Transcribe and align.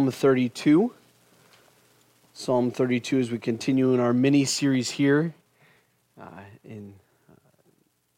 Psalm 0.00 0.10
32. 0.10 0.92
Psalm 2.32 2.70
32 2.70 3.18
as 3.18 3.30
we 3.30 3.38
continue 3.38 3.92
in 3.92 4.00
our 4.00 4.14
mini 4.14 4.46
series 4.46 4.88
here 4.88 5.34
uh, 6.18 6.24
in 6.64 6.94
uh, 7.30 7.34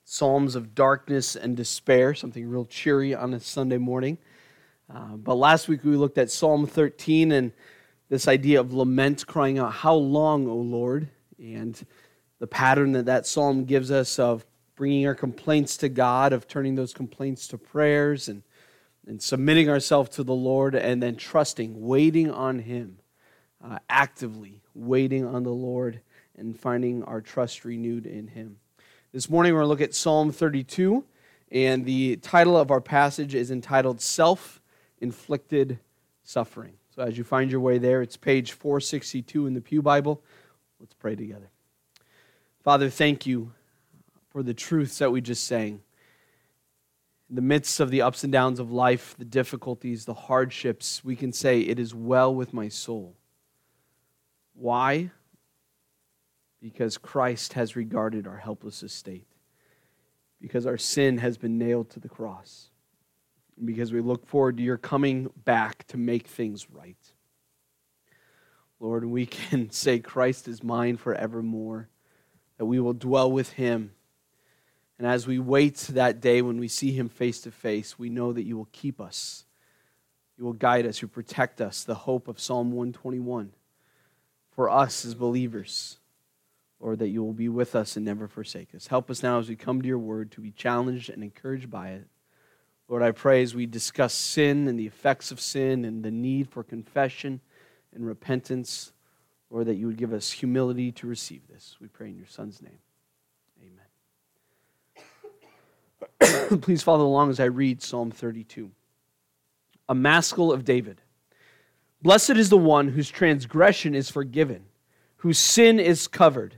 Psalms 0.04 0.54
of 0.54 0.76
darkness 0.76 1.34
and 1.34 1.56
despair, 1.56 2.14
something 2.14 2.48
real 2.48 2.66
cheery 2.66 3.16
on 3.16 3.34
a 3.34 3.40
Sunday 3.40 3.78
morning. 3.78 4.16
Uh, 4.94 5.16
but 5.16 5.34
last 5.34 5.66
week 5.66 5.82
we 5.82 5.96
looked 5.96 6.18
at 6.18 6.30
Psalm 6.30 6.68
13 6.68 7.32
and 7.32 7.50
this 8.08 8.28
idea 8.28 8.60
of 8.60 8.72
lament, 8.72 9.26
crying 9.26 9.58
out, 9.58 9.72
How 9.72 9.94
long, 9.94 10.46
O 10.46 10.54
Lord? 10.54 11.08
And 11.40 11.84
the 12.38 12.46
pattern 12.46 12.92
that 12.92 13.06
that 13.06 13.26
psalm 13.26 13.64
gives 13.64 13.90
us 13.90 14.20
of 14.20 14.46
bringing 14.76 15.04
our 15.08 15.16
complaints 15.16 15.76
to 15.78 15.88
God, 15.88 16.32
of 16.32 16.46
turning 16.46 16.76
those 16.76 16.94
complaints 16.94 17.48
to 17.48 17.58
prayers 17.58 18.28
and 18.28 18.44
and 19.06 19.20
submitting 19.20 19.68
ourselves 19.68 20.10
to 20.10 20.24
the 20.24 20.34
Lord 20.34 20.74
and 20.74 21.02
then 21.02 21.16
trusting, 21.16 21.86
waiting 21.86 22.30
on 22.30 22.60
Him, 22.60 22.98
uh, 23.62 23.78
actively 23.88 24.62
waiting 24.74 25.24
on 25.24 25.42
the 25.42 25.50
Lord 25.50 26.00
and 26.36 26.58
finding 26.58 27.02
our 27.04 27.20
trust 27.20 27.64
renewed 27.64 28.06
in 28.06 28.28
Him. 28.28 28.56
This 29.12 29.28
morning 29.28 29.52
we're 29.52 29.60
going 29.60 29.66
to 29.66 29.70
look 29.70 29.80
at 29.80 29.94
Psalm 29.94 30.32
32, 30.32 31.04
and 31.50 31.84
the 31.84 32.16
title 32.16 32.56
of 32.56 32.70
our 32.70 32.80
passage 32.80 33.34
is 33.34 33.50
entitled 33.50 34.00
Self 34.00 34.62
Inflicted 35.00 35.78
Suffering. 36.22 36.74
So 36.94 37.02
as 37.02 37.18
you 37.18 37.24
find 37.24 37.50
your 37.50 37.60
way 37.60 37.78
there, 37.78 38.02
it's 38.02 38.16
page 38.16 38.52
462 38.52 39.46
in 39.46 39.54
the 39.54 39.60
Pew 39.60 39.82
Bible. 39.82 40.22
Let's 40.80 40.94
pray 40.94 41.16
together. 41.16 41.50
Father, 42.62 42.88
thank 42.88 43.26
you 43.26 43.52
for 44.30 44.42
the 44.42 44.54
truths 44.54 44.98
that 44.98 45.10
we 45.10 45.20
just 45.20 45.44
sang 45.44 45.80
in 47.32 47.36
the 47.36 47.40
midst 47.40 47.80
of 47.80 47.88
the 47.88 48.02
ups 48.02 48.24
and 48.24 48.30
downs 48.30 48.60
of 48.60 48.70
life, 48.70 49.14
the 49.18 49.24
difficulties, 49.24 50.04
the 50.04 50.12
hardships, 50.12 51.02
we 51.02 51.16
can 51.16 51.32
say, 51.32 51.60
It 51.60 51.78
is 51.78 51.94
well 51.94 52.34
with 52.34 52.52
my 52.52 52.68
soul. 52.68 53.16
Why? 54.52 55.12
Because 56.60 56.98
Christ 56.98 57.54
has 57.54 57.74
regarded 57.74 58.26
our 58.26 58.36
helpless 58.36 58.82
estate, 58.82 59.26
because 60.42 60.66
our 60.66 60.76
sin 60.76 61.16
has 61.16 61.38
been 61.38 61.56
nailed 61.56 61.88
to 61.92 62.00
the 62.00 62.08
cross, 62.10 62.68
because 63.64 63.94
we 63.94 64.02
look 64.02 64.26
forward 64.26 64.58
to 64.58 64.62
your 64.62 64.76
coming 64.76 65.30
back 65.34 65.86
to 65.86 65.96
make 65.96 66.26
things 66.26 66.68
right. 66.68 67.14
Lord, 68.78 69.06
we 69.06 69.24
can 69.24 69.70
say, 69.70 70.00
Christ 70.00 70.48
is 70.48 70.62
mine 70.62 70.98
forevermore, 70.98 71.88
that 72.58 72.66
we 72.66 72.78
will 72.78 72.92
dwell 72.92 73.32
with 73.32 73.52
him 73.52 73.92
and 75.02 75.10
as 75.10 75.26
we 75.26 75.40
wait 75.40 75.78
that 75.94 76.20
day 76.20 76.42
when 76.42 76.60
we 76.60 76.68
see 76.68 76.92
him 76.92 77.08
face 77.08 77.40
to 77.40 77.50
face, 77.50 77.98
we 77.98 78.08
know 78.08 78.32
that 78.32 78.44
you 78.44 78.56
will 78.56 78.68
keep 78.70 79.00
us. 79.00 79.46
You 80.38 80.44
will 80.44 80.52
guide 80.52 80.86
us, 80.86 81.02
you 81.02 81.08
protect 81.08 81.60
us, 81.60 81.82
the 81.82 81.96
hope 81.96 82.28
of 82.28 82.38
Psalm 82.38 82.70
121 82.70 83.50
for 84.52 84.70
us 84.70 85.04
as 85.04 85.16
believers. 85.16 85.98
Lord, 86.78 87.00
that 87.00 87.08
you 87.08 87.24
will 87.24 87.32
be 87.32 87.48
with 87.48 87.74
us 87.74 87.96
and 87.96 88.04
never 88.04 88.28
forsake 88.28 88.76
us. 88.76 88.86
Help 88.86 89.10
us 89.10 89.24
now 89.24 89.40
as 89.40 89.48
we 89.48 89.56
come 89.56 89.82
to 89.82 89.88
your 89.88 89.98
word 89.98 90.30
to 90.30 90.40
be 90.40 90.52
challenged 90.52 91.10
and 91.10 91.24
encouraged 91.24 91.68
by 91.68 91.88
it. 91.88 92.06
Lord, 92.86 93.02
I 93.02 93.10
pray 93.10 93.42
as 93.42 93.56
we 93.56 93.66
discuss 93.66 94.14
sin 94.14 94.68
and 94.68 94.78
the 94.78 94.86
effects 94.86 95.32
of 95.32 95.40
sin 95.40 95.84
and 95.84 96.04
the 96.04 96.12
need 96.12 96.48
for 96.48 96.62
confession 96.62 97.40
and 97.92 98.06
repentance, 98.06 98.92
Lord, 99.50 99.66
that 99.66 99.74
you 99.74 99.88
would 99.88 99.96
give 99.96 100.12
us 100.12 100.30
humility 100.30 100.92
to 100.92 101.08
receive 101.08 101.48
this. 101.48 101.76
We 101.80 101.88
pray 101.88 102.10
in 102.10 102.16
your 102.16 102.28
Son's 102.28 102.62
name. 102.62 102.78
Please 106.60 106.82
follow 106.82 107.06
along 107.06 107.30
as 107.30 107.40
I 107.40 107.44
read 107.44 107.82
Psalm 107.82 108.10
32. 108.10 108.70
A 109.88 109.94
maskil 109.94 110.52
of 110.52 110.64
David. 110.64 111.00
Blessed 112.02 112.30
is 112.30 112.48
the 112.48 112.58
one 112.58 112.88
whose 112.88 113.10
transgression 113.10 113.94
is 113.94 114.10
forgiven, 114.10 114.64
whose 115.18 115.38
sin 115.38 115.78
is 115.78 116.08
covered. 116.08 116.56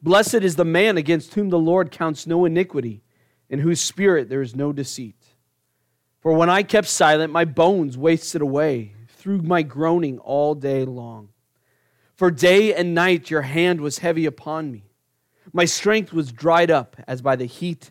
Blessed 0.00 0.34
is 0.34 0.56
the 0.56 0.64
man 0.64 0.96
against 0.96 1.34
whom 1.34 1.50
the 1.50 1.58
Lord 1.58 1.90
counts 1.90 2.26
no 2.26 2.44
iniquity, 2.44 3.02
in 3.48 3.58
whose 3.58 3.80
spirit 3.80 4.28
there 4.28 4.42
is 4.42 4.54
no 4.54 4.72
deceit. 4.72 5.16
For 6.20 6.32
when 6.32 6.50
I 6.50 6.62
kept 6.62 6.88
silent, 6.88 7.32
my 7.32 7.44
bones 7.44 7.98
wasted 7.98 8.42
away 8.42 8.94
through 9.08 9.42
my 9.42 9.62
groaning 9.62 10.18
all 10.18 10.54
day 10.54 10.84
long. 10.84 11.30
For 12.14 12.30
day 12.30 12.74
and 12.74 12.94
night 12.94 13.30
your 13.30 13.42
hand 13.42 13.80
was 13.80 13.98
heavy 13.98 14.24
upon 14.24 14.70
me. 14.70 14.84
My 15.52 15.64
strength 15.64 16.12
was 16.12 16.32
dried 16.32 16.70
up 16.70 16.96
as 17.06 17.20
by 17.20 17.36
the 17.36 17.44
heat 17.44 17.90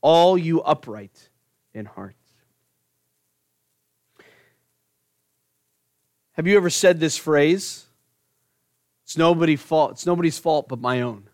all 0.00 0.38
you 0.38 0.62
upright 0.62 1.28
in 1.74 1.86
heart. 1.86 2.14
Have 6.32 6.46
you 6.46 6.56
ever 6.56 6.70
said 6.70 7.00
this 7.00 7.16
phrase? 7.16 7.86
It's 9.04 9.16
nobody's 9.16 9.60
fault. 9.60 9.92
It's 9.92 10.06
nobody's 10.06 10.38
fault 10.38 10.68
but 10.68 10.80
my 10.80 11.00
own. 11.00 11.24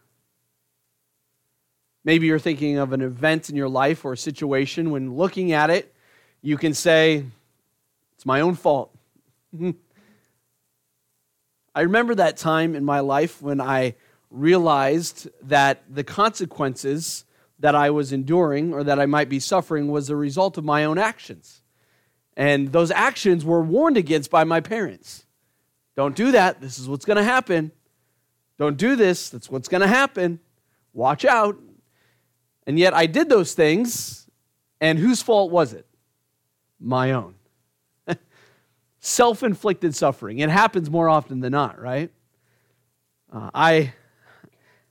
Maybe 2.05 2.27
you're 2.27 2.39
thinking 2.39 2.79
of 2.79 2.93
an 2.93 3.01
event 3.01 3.51
in 3.51 3.57
your 3.57 3.69
life 3.69 4.05
or 4.05 4.13
a 4.13 4.17
situation 4.17 4.91
when 4.91 5.15
looking 5.15 5.53
at 5.53 5.71
it, 5.71 5.95
you 6.41 6.57
can 6.57 6.73
say, 6.75 7.25
It's 8.15 8.25
my 8.25 8.41
own 8.41 8.55
fault. 8.55 8.97
I 11.75 11.81
remember 11.81 12.15
that 12.15 12.37
time 12.37 12.75
in 12.75 12.85
my 12.85 13.01
life 13.01 13.43
when 13.43 13.61
I 13.61 13.97
realized 14.31 15.29
that 15.43 15.83
the 15.93 16.05
consequences 16.05 17.25
that 17.59 17.75
I 17.75 17.91
was 17.91 18.13
enduring 18.13 18.75
or 18.75 18.85
that 18.85 18.99
I 18.99 19.07
might 19.07 19.29
be 19.29 19.41
suffering 19.41 19.89
was 19.89 20.11
a 20.11 20.17
result 20.17 20.59
of 20.59 20.65
my 20.65 20.85
own 20.85 20.99
actions. 20.99 21.63
And 22.37 22.73
those 22.73 22.91
actions 22.91 23.45
were 23.45 23.63
warned 23.63 23.97
against 23.97 24.31
by 24.31 24.45
my 24.45 24.61
parents. 24.61 25.25
Don't 25.97 26.17
do 26.17 26.33
that. 26.33 26.61
This 26.61 26.79
is 26.79 26.89
what's 26.89 27.05
going 27.05 27.17
to 27.17 27.25
happen. 27.25 27.71
Don't 28.59 28.77
do 28.77 28.97
this. 28.97 29.31
That's 29.31 29.51
what's 29.51 29.69
going 29.69 29.83
to 29.83 29.87
happen. 29.87 30.41
Watch 30.93 31.25
out. 31.25 31.57
And 32.67 32.79
yet 32.79 32.95
I 32.95 33.07
did 33.07 33.29
those 33.29 33.55
things, 33.55 34.29
and 34.81 34.99
whose 34.99 35.23
fault 35.23 35.51
was 35.51 35.73
it? 35.73 35.87
My 36.81 37.13
own. 37.13 37.35
Self 39.01 39.43
inflicted 39.43 39.95
suffering. 39.95 40.39
It 40.39 40.51
happens 40.51 40.91
more 40.91 41.09
often 41.09 41.41
than 41.41 41.53
not, 41.53 41.81
right? 41.81 42.11
Uh, 43.33 43.51
I 43.55 43.93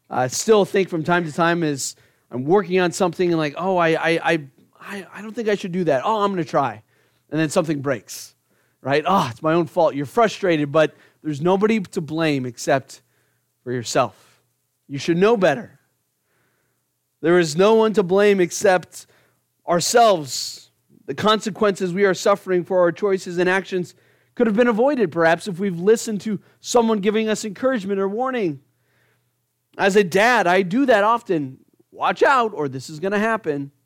uh, 0.09 0.27
still 0.27 0.65
think 0.65 0.89
from 0.89 1.03
time 1.03 1.25
to 1.25 1.31
time 1.31 1.63
as 1.63 1.95
I'm 2.33 2.45
working 2.45 2.79
on 2.79 2.91
something 2.91 3.29
and 3.29 3.37
like, 3.37 3.53
oh, 3.57 3.77
I, 3.77 3.89
I, 3.89 4.47
I, 4.81 5.07
I 5.13 5.21
don't 5.21 5.33
think 5.33 5.47
I 5.49 5.55
should 5.55 5.71
do 5.71 5.83
that. 5.83 6.01
Oh, 6.03 6.23
I'm 6.23 6.31
going 6.31 6.43
to 6.43 6.49
try. 6.49 6.81
And 7.29 7.39
then 7.39 7.49
something 7.49 7.81
breaks, 7.81 8.35
right? 8.81 9.03
Oh, 9.07 9.27
it's 9.31 9.43
my 9.43 9.53
own 9.53 9.67
fault. 9.67 9.93
You're 9.93 10.07
frustrated, 10.07 10.71
but 10.71 10.95
there's 11.21 11.41
nobody 11.41 11.79
to 11.79 12.01
blame 12.01 12.47
except 12.47 13.03
for 13.63 13.71
yourself. 13.71 14.41
You 14.87 14.97
should 14.97 15.17
know 15.17 15.37
better. 15.37 15.79
There 17.21 17.37
is 17.37 17.55
no 17.55 17.75
one 17.75 17.93
to 17.93 18.03
blame 18.03 18.41
except 18.41 19.05
ourselves. 19.67 20.71
The 21.05 21.15
consequences 21.15 21.93
we 21.93 22.03
are 22.03 22.15
suffering 22.15 22.63
for 22.63 22.79
our 22.79 22.91
choices 22.91 23.37
and 23.37 23.47
actions 23.47 23.93
could 24.33 24.47
have 24.47 24.55
been 24.55 24.67
avoided, 24.67 25.11
perhaps, 25.11 25.47
if 25.47 25.59
we've 25.59 25.79
listened 25.79 26.21
to 26.21 26.39
someone 26.59 26.99
giving 26.99 27.29
us 27.29 27.45
encouragement 27.45 27.99
or 27.99 28.07
warning. 28.07 28.59
As 29.77 29.95
a 29.95 30.03
dad, 30.03 30.47
I 30.47 30.63
do 30.63 30.87
that 30.87 31.03
often 31.03 31.62
watch 31.93 32.23
out, 32.23 32.51
or 32.53 32.67
this 32.67 32.89
is 32.89 32.99
going 32.99 33.13
to 33.13 33.19
happen. 33.19 33.71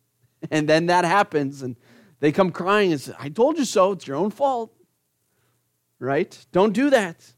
And 0.52 0.70
then 0.70 0.86
that 0.86 1.04
happens, 1.04 1.64
and 1.64 1.76
they 2.20 2.32
come 2.32 2.52
crying 2.52 2.92
and 2.92 3.02
say, 3.02 3.12
I 3.18 3.30
told 3.30 3.58
you 3.58 3.66
so. 3.66 3.94
It's 3.94 4.06
your 4.06 4.18
own 4.18 4.30
fault. 4.30 4.72
right? 6.00 6.46
Don't 6.52 6.74
do 6.74 6.92
that. 6.92 7.34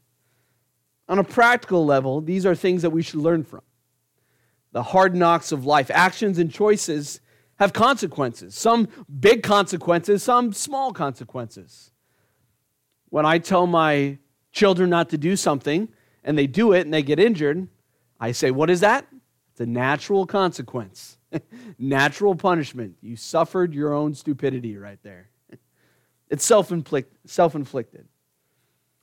On 1.08 1.18
a 1.18 1.24
practical 1.24 1.86
level, 1.86 2.20
these 2.20 2.44
are 2.44 2.54
things 2.54 2.82
that 2.82 2.90
we 2.90 3.00
should 3.00 3.20
learn 3.20 3.42
from. 3.42 3.62
The 4.72 4.82
hard 4.82 5.16
knocks 5.16 5.50
of 5.50 5.64
life, 5.64 5.90
actions 5.90 6.38
and 6.38 6.52
choices 6.52 7.22
have 7.58 7.72
consequences. 7.72 8.54
Some 8.54 8.86
big 9.18 9.42
consequences, 9.42 10.22
some 10.22 10.52
small 10.52 10.92
consequences. 10.92 11.90
When 13.08 13.24
I 13.24 13.38
tell 13.38 13.66
my 13.66 14.18
children 14.52 14.90
not 14.90 15.08
to 15.08 15.18
do 15.18 15.36
something 15.36 15.88
and 16.22 16.36
they 16.36 16.46
do 16.46 16.72
it 16.72 16.82
and 16.82 16.92
they 16.92 17.02
get 17.02 17.18
injured, 17.18 17.66
I 18.20 18.32
say, 18.32 18.50
What 18.50 18.70
is 18.70 18.80
that? 18.80 19.06
A 19.60 19.66
natural 19.66 20.26
consequence, 20.26 21.18
natural 21.78 22.34
punishment. 22.34 22.96
You 23.02 23.14
suffered 23.14 23.74
your 23.74 23.92
own 23.92 24.14
stupidity 24.14 24.76
right 24.76 24.98
there. 25.02 25.28
It's 26.30 26.44
self 26.44 26.72
inflicted. 26.72 28.06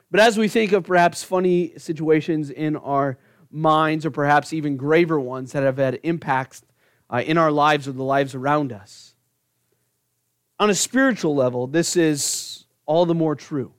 But 0.09 0.19
as 0.21 0.37
we 0.37 0.47
think 0.47 0.71
of 0.71 0.85
perhaps 0.85 1.23
funny 1.23 1.73
situations 1.77 2.49
in 2.49 2.75
our 2.77 3.17
minds, 3.51 4.05
or 4.05 4.11
perhaps 4.11 4.53
even 4.53 4.77
graver 4.77 5.19
ones 5.19 5.51
that 5.51 5.63
have 5.63 5.77
had 5.77 5.99
impacts 6.03 6.63
uh, 7.09 7.21
in 7.25 7.37
our 7.37 7.51
lives 7.51 7.87
or 7.87 7.91
the 7.91 8.03
lives 8.03 8.33
around 8.33 8.71
us, 8.71 9.13
on 10.59 10.69
a 10.69 10.75
spiritual 10.75 11.35
level, 11.35 11.67
this 11.67 11.95
is 11.95 12.65
all 12.85 13.05
the 13.05 13.13
more 13.13 13.35
true. 13.35 13.73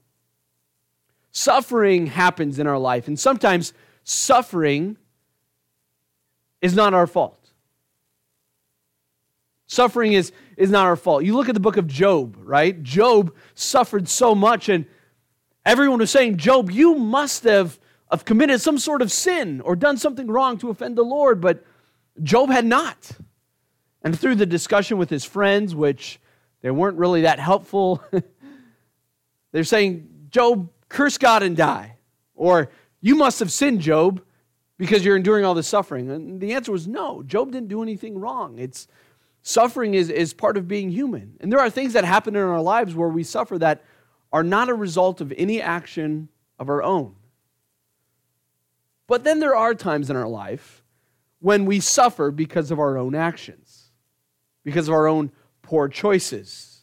Suffering 1.32 2.06
happens 2.06 2.58
in 2.58 2.66
our 2.66 2.78
life, 2.78 3.08
and 3.08 3.19
sometimes 3.19 3.72
suffering 4.04 4.96
is 6.60 6.75
not 6.75 6.94
our 6.94 7.06
fault. 7.06 7.38
Suffering 9.66 10.14
is, 10.14 10.32
is 10.56 10.70
not 10.70 10.87
our 10.87 10.96
fault. 10.96 11.25
You 11.25 11.37
look 11.37 11.49
at 11.49 11.55
the 11.55 11.60
book 11.60 11.76
of 11.76 11.87
Job, 11.87 12.37
right? 12.40 12.82
Job 12.82 13.34
suffered 13.55 14.08
so 14.08 14.34
much, 14.34 14.69
and 14.69 14.87
everyone 15.64 15.99
was 15.99 16.10
saying, 16.10 16.38
Job, 16.38 16.70
you 16.70 16.94
must 16.94 17.44
have, 17.44 17.78
have 18.10 18.25
committed 18.25 18.60
some 18.60 18.78
sort 18.78 19.02
of 19.02 19.12
sin 19.12 19.60
or 19.60 19.76
done 19.76 19.99
something 19.99 20.26
wrong 20.26 20.56
to 20.58 20.70
offend 20.70 20.96
the 20.96 21.05
Lord, 21.05 21.40
but 21.40 21.64
Job 22.22 22.49
had 22.49 22.64
not. 22.64 23.11
And 24.02 24.19
through 24.19 24.37
the 24.37 24.46
discussion 24.46 24.96
with 24.96 25.11
his 25.11 25.25
friends, 25.25 25.75
which 25.75 26.19
they 26.62 26.70
weren't 26.70 26.96
really 26.96 27.22
that 27.22 27.38
helpful, 27.38 28.02
they're 29.52 29.64
saying, 29.64 30.08
Job, 30.31 30.70
curse 30.88 31.19
God 31.19 31.43
and 31.43 31.56
die. 31.56 31.96
Or 32.34 32.70
you 33.00 33.16
must 33.16 33.38
have 33.40 33.52
sinned, 33.52 33.81
Job, 33.81 34.22
because 34.78 35.04
you're 35.04 35.16
enduring 35.16 35.44
all 35.44 35.54
this 35.54 35.69
suffering. 35.69 36.10
And 36.10 36.40
the 36.40 36.54
answer 36.54 36.72
was 36.72 36.86
no. 36.86 37.22
Job 37.22 37.52
didn't 37.52 37.69
do 37.69 37.82
anything 37.82 38.19
wrong. 38.19 38.58
It's 38.58 38.88
Suffering 39.42 39.94
is, 39.94 40.10
is 40.10 40.34
part 40.34 40.56
of 40.58 40.69
being 40.69 40.90
human. 40.90 41.36
And 41.40 41.50
there 41.50 41.60
are 41.60 41.70
things 41.70 41.94
that 41.94 42.04
happen 42.04 42.36
in 42.36 42.42
our 42.42 42.60
lives 42.60 42.94
where 42.94 43.08
we 43.08 43.22
suffer 43.22 43.58
that 43.58 43.82
are 44.32 44.42
not 44.42 44.69
a 44.69 44.75
result 44.75 45.22
of 45.22 45.32
any 45.36 45.62
action 45.62 46.28
of 46.58 46.69
our 46.69 46.82
own. 46.82 47.14
But 49.06 49.25
then 49.25 49.40
there 49.40 49.56
are 49.56 49.75
times 49.75 50.10
in 50.10 50.16
our 50.16 50.28
life 50.28 50.82
when 51.40 51.64
we 51.64 51.80
suffer 51.80 52.30
because 52.30 52.70
of 52.70 52.78
our 52.78 52.98
own 52.98 53.14
actions, 53.14 53.90
because 54.64 54.88
of 54.88 54.92
our 54.92 55.06
own 55.06 55.32
poor 55.62 55.88
choices, 55.88 56.82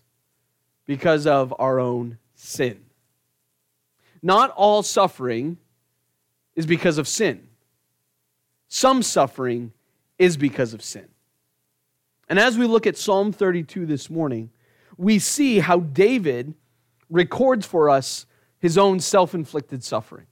because 0.88 1.28
of 1.28 1.54
our 1.60 1.80
own 1.80 2.18
sin. 2.34 2.84
Not 4.24 4.50
all 4.52 4.82
suffering 4.82 5.58
is 6.56 6.66
because 6.66 6.98
of 6.98 7.08
sin. 7.08 7.48
Some 8.68 9.04
suffering 9.04 9.74
is 10.18 10.38
because 10.38 10.74
of 10.74 10.82
sin. 10.82 11.08
And 12.28 12.40
as 12.40 12.58
we 12.58 12.66
look 12.66 12.88
at 12.88 12.98
Psalm 12.98 13.32
32 13.32 13.86
this 13.86 14.10
morning, 14.10 14.50
we 14.98 15.20
see 15.20 15.60
how 15.60 15.80
David 15.80 16.54
records 17.10 17.66
for 17.66 17.90
us 17.90 18.26
his 18.60 18.78
own 18.78 19.00
self 19.00 19.36
inflicted 19.36 19.84
suffering, 19.84 20.26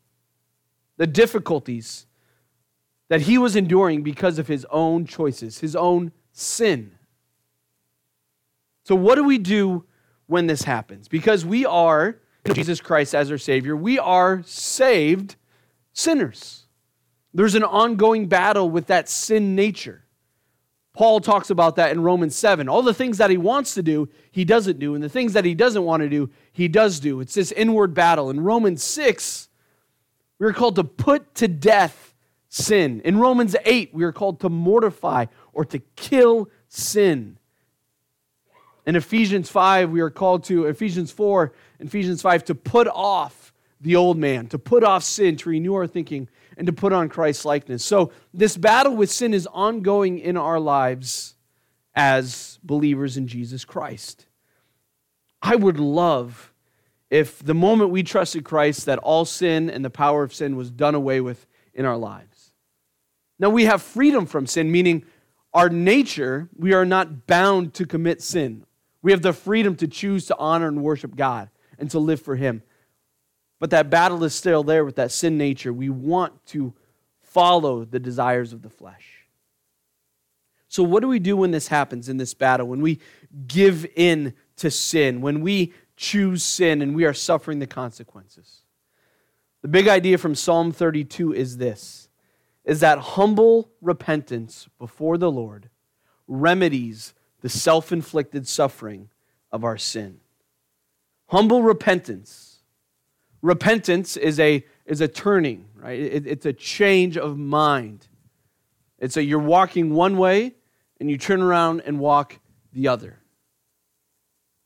the 0.98 1.06
difficulties 1.08 2.08
that 3.10 3.22
he 3.22 3.38
was 3.38 3.56
enduring 3.56 4.02
because 4.02 4.40
of 4.40 4.48
his 4.48 4.66
own 4.72 5.06
choices, 5.06 5.60
his 5.60 5.76
own 5.76 6.12
sin. 6.32 6.96
So, 8.84 8.96
what 8.96 9.16
do 9.16 9.24
we 9.24 9.38
do 9.38 9.86
when 10.26 10.48
this 10.48 10.64
happens? 10.64 11.08
Because 11.08 11.46
we 11.46 11.66
are, 11.66 12.18
Jesus 12.54 12.82
Christ 12.82 13.14
as 13.14 13.30
our 13.30 13.38
Savior, 13.38 13.76
we 13.76 14.00
are 14.00 14.42
saved 14.46 15.36
sinners. 15.94 16.63
There's 17.34 17.56
an 17.56 17.64
ongoing 17.64 18.28
battle 18.28 18.70
with 18.70 18.88
that 18.88 19.10
sin 19.10 19.56
nature. 19.56 20.04
Paul 20.94 21.20
talks 21.20 21.50
about 21.50 21.76
that 21.78 21.92
in 21.92 22.04
Romans 22.04 22.36
7. 22.36 22.70
All 22.70 22.84
the 22.84 22.94
things 22.94 23.18
that 23.18 23.32
he 23.32 23.38
wants 23.38 23.74
to 23.74 23.82
do, 23.82 24.10
he 24.32 24.46
doesn't 24.46 24.78
do. 24.78 24.94
And 24.94 25.04
the 25.04 25.10
things 25.10 25.34
that 25.34 25.44
he 25.44 25.56
doesn't 25.56 25.84
want 25.84 26.02
to 26.02 26.10
do, 26.10 26.30
he 26.52 26.68
does 26.68 27.00
do. 27.00 27.20
It's 27.20 27.34
this 27.34 27.52
inward 27.52 27.96
battle. 27.96 28.30
In 28.30 28.42
Romans 28.42 28.84
6, 28.84 29.50
we 30.38 30.46
are 30.46 30.54
called 30.54 30.76
to 30.76 30.84
put 30.84 31.34
to 31.36 31.48
death 31.48 32.14
sin. 32.50 33.02
In 33.04 33.18
Romans 33.18 33.56
8, 33.66 33.92
we 33.94 34.04
are 34.04 34.12
called 34.12 34.40
to 34.42 34.50
mortify 34.50 35.26
or 35.52 35.66
to 35.66 35.80
kill 35.96 36.50
sin. 36.68 37.40
In 38.86 38.96
Ephesians 38.96 39.50
5, 39.50 39.90
we 39.90 40.02
are 40.02 40.12
called 40.12 40.44
to, 40.46 40.66
Ephesians 40.66 41.12
4, 41.12 41.54
Ephesians 41.80 42.22
5, 42.22 42.46
to 42.46 42.56
put 42.56 42.88
off 42.88 43.54
the 43.82 43.96
old 43.96 44.18
man, 44.18 44.48
to 44.48 44.60
put 44.60 44.84
off 44.84 45.04
sin, 45.04 45.38
to 45.38 45.50
renew 45.50 45.74
our 45.74 45.88
thinking 45.88 46.30
and 46.58 46.68
to 46.68 46.74
put 46.74 46.94
on 46.94 47.10
Christ's 47.10 47.46
likeness. 47.46 47.84
So, 47.84 48.12
this 48.34 48.58
battle 48.58 48.96
with 48.96 49.12
sin 49.12 49.34
is 49.34 49.48
ongoing 49.48 50.20
in 50.20 50.38
our 50.38 50.60
lives 50.60 51.36
as 51.96 52.60
believers 52.64 53.18
in 53.18 53.28
Jesus 53.28 53.66
Christ. 53.66 54.26
I 55.42 55.56
would 55.56 55.80
love 55.80 56.54
if 57.10 57.44
the 57.44 57.54
moment 57.54 57.92
we 57.92 58.02
trusted 58.02 58.44
Christ 58.44 58.86
that 58.86 58.98
all 59.00 59.26
sin 59.26 59.70
and 59.70 59.86
the 59.86 59.90
power 59.90 60.24
of 60.24 60.34
sin 60.34 60.56
was 60.56 60.72
done 60.72 60.96
away 60.96 61.22
with 61.22 61.46
in 61.74 61.86
our 61.86 61.98
lives. 61.98 62.54
Now 63.38 63.50
we 63.50 63.66
have 63.66 63.82
freedom 63.82 64.26
from 64.26 64.48
sin, 64.48 64.72
meaning 64.72 65.06
our 65.54 65.70
nature, 65.70 66.50
we 66.56 66.74
are 66.74 66.86
not 66.86 67.28
bound 67.28 67.74
to 67.76 67.86
commit 67.86 68.22
sin. 68.22 68.66
We 69.02 69.12
have 69.12 69.22
the 69.22 69.34
freedom 69.34 69.76
to 69.76 69.88
choose 69.88 70.26
to 70.28 70.38
honor 70.38 70.68
and 70.68 70.82
worship 70.82 71.16
God 71.16 71.50
and 71.78 71.92
to 71.92 72.00
live 72.00 72.22
for 72.22 72.36
Him. 72.36 72.64
But 73.64 73.70
that 73.70 73.90
battle 73.90 74.26
is 74.26 74.36
still 74.36 74.62
there 74.62 74.84
with 74.84 74.98
that 74.98 75.10
sin 75.10 75.38
nature. 75.38 75.72
We 75.72 75.88
want 75.88 76.46
to 76.48 76.74
follow 77.22 77.86
the 77.86 77.98
desires 77.98 78.52
of 78.52 78.62
the 78.62 78.70
flesh. 78.70 79.26
So, 80.68 80.84
what 80.84 81.00
do 81.00 81.08
we 81.08 81.20
do 81.20 81.38
when 81.38 81.52
this 81.52 81.70
happens 81.70 82.10
in 82.10 82.18
this 82.18 82.34
battle? 82.34 82.68
When 82.68 82.82
we 82.82 83.00
give 83.48 83.86
in 83.96 84.34
to 84.58 84.70
sin, 84.70 85.22
when 85.22 85.40
we 85.40 85.72
choose 85.96 86.44
sin 86.44 86.82
and 86.82 86.94
we 86.94 87.06
are 87.06 87.14
suffering 87.14 87.60
the 87.60 87.66
consequences? 87.66 88.64
The 89.62 89.70
big 89.70 89.88
idea 89.88 90.18
from 90.18 90.36
Psalm 90.36 90.74
32 90.74 91.34
is 91.34 91.56
this 91.56 92.10
is 92.66 92.82
that 92.82 93.00
humble 93.00 93.72
repentance 93.80 94.68
before 94.78 95.18
the 95.18 95.32
Lord 95.32 95.70
remedies 96.28 97.14
the 97.40 97.48
self 97.48 97.94
inflicted 97.94 98.46
suffering 98.46 99.08
of 99.54 99.64
our 99.64 99.78
sin. 99.78 100.20
Humble 101.28 101.64
repentance 101.64 102.53
repentance 103.44 104.18
is 104.18 104.40
a, 104.40 104.66
is 104.88 105.02
a 105.02 105.08
turning, 105.08 105.66
right? 105.76 106.00
It, 106.00 106.26
it's 106.26 106.46
a 106.48 106.54
change 106.54 107.18
of 107.18 107.38
mind. 107.38 108.08
It's 108.98 109.18
a 109.18 109.24
you're 109.24 109.38
walking 109.38 109.94
one 109.94 110.18
way 110.18 110.56
and 111.00 111.12
you 111.12 111.18
turn 111.20 111.42
around 111.42 111.82
and 111.86 112.00
walk 112.00 112.40
the 112.72 112.88
other. 112.88 113.20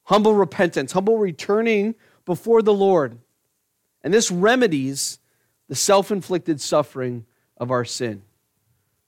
Humble 0.04 0.36
repentance, 0.36 0.94
humble 0.94 1.18
returning 1.18 1.96
before 2.24 2.62
the 2.62 2.74
Lord. 2.74 3.18
And 4.04 4.14
this 4.14 4.32
remedies 4.32 5.20
the 5.68 5.76
self 5.76 6.12
inflicted 6.12 6.62
suffering 6.62 7.26
of 7.58 7.72
our 7.72 7.84
sin. 7.84 8.22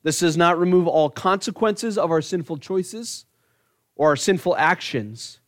This 0.02 0.20
does 0.20 0.36
not 0.36 0.60
remove 0.60 0.88
all 0.88 1.10
consequences 1.10 1.98
of 1.98 2.10
our 2.10 2.22
sinful 2.22 2.58
choices 2.58 3.26
or 3.96 4.10
our 4.10 4.16
sinful 4.16 4.58
actions, 4.58 5.40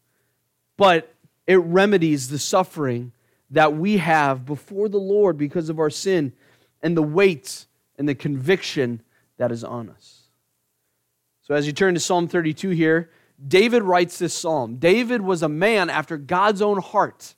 but 0.77 1.13
it 1.47 1.55
remedies 1.55 2.29
the 2.29 2.39
suffering 2.39 3.13
that 3.51 3.75
we 3.75 3.97
have 3.97 4.45
before 4.45 4.89
the 4.89 4.97
Lord 4.97 5.37
because 5.37 5.69
of 5.69 5.79
our 5.79 5.89
sin 5.89 6.33
and 6.81 6.97
the 6.97 7.03
weight 7.03 7.65
and 7.97 8.07
the 8.07 8.15
conviction 8.15 9.01
that 9.37 9.51
is 9.51 9.63
on 9.63 9.89
us. 9.89 10.21
So, 11.41 11.53
as 11.53 11.67
you 11.67 11.73
turn 11.73 11.93
to 11.93 11.99
Psalm 11.99 12.27
32 12.27 12.69
here, 12.69 13.11
David 13.45 13.83
writes 13.83 14.19
this 14.19 14.33
psalm. 14.33 14.77
David 14.77 15.21
was 15.21 15.43
a 15.43 15.49
man 15.49 15.89
after 15.89 16.17
God's 16.17 16.61
own 16.61 16.79
heart. 16.79 17.35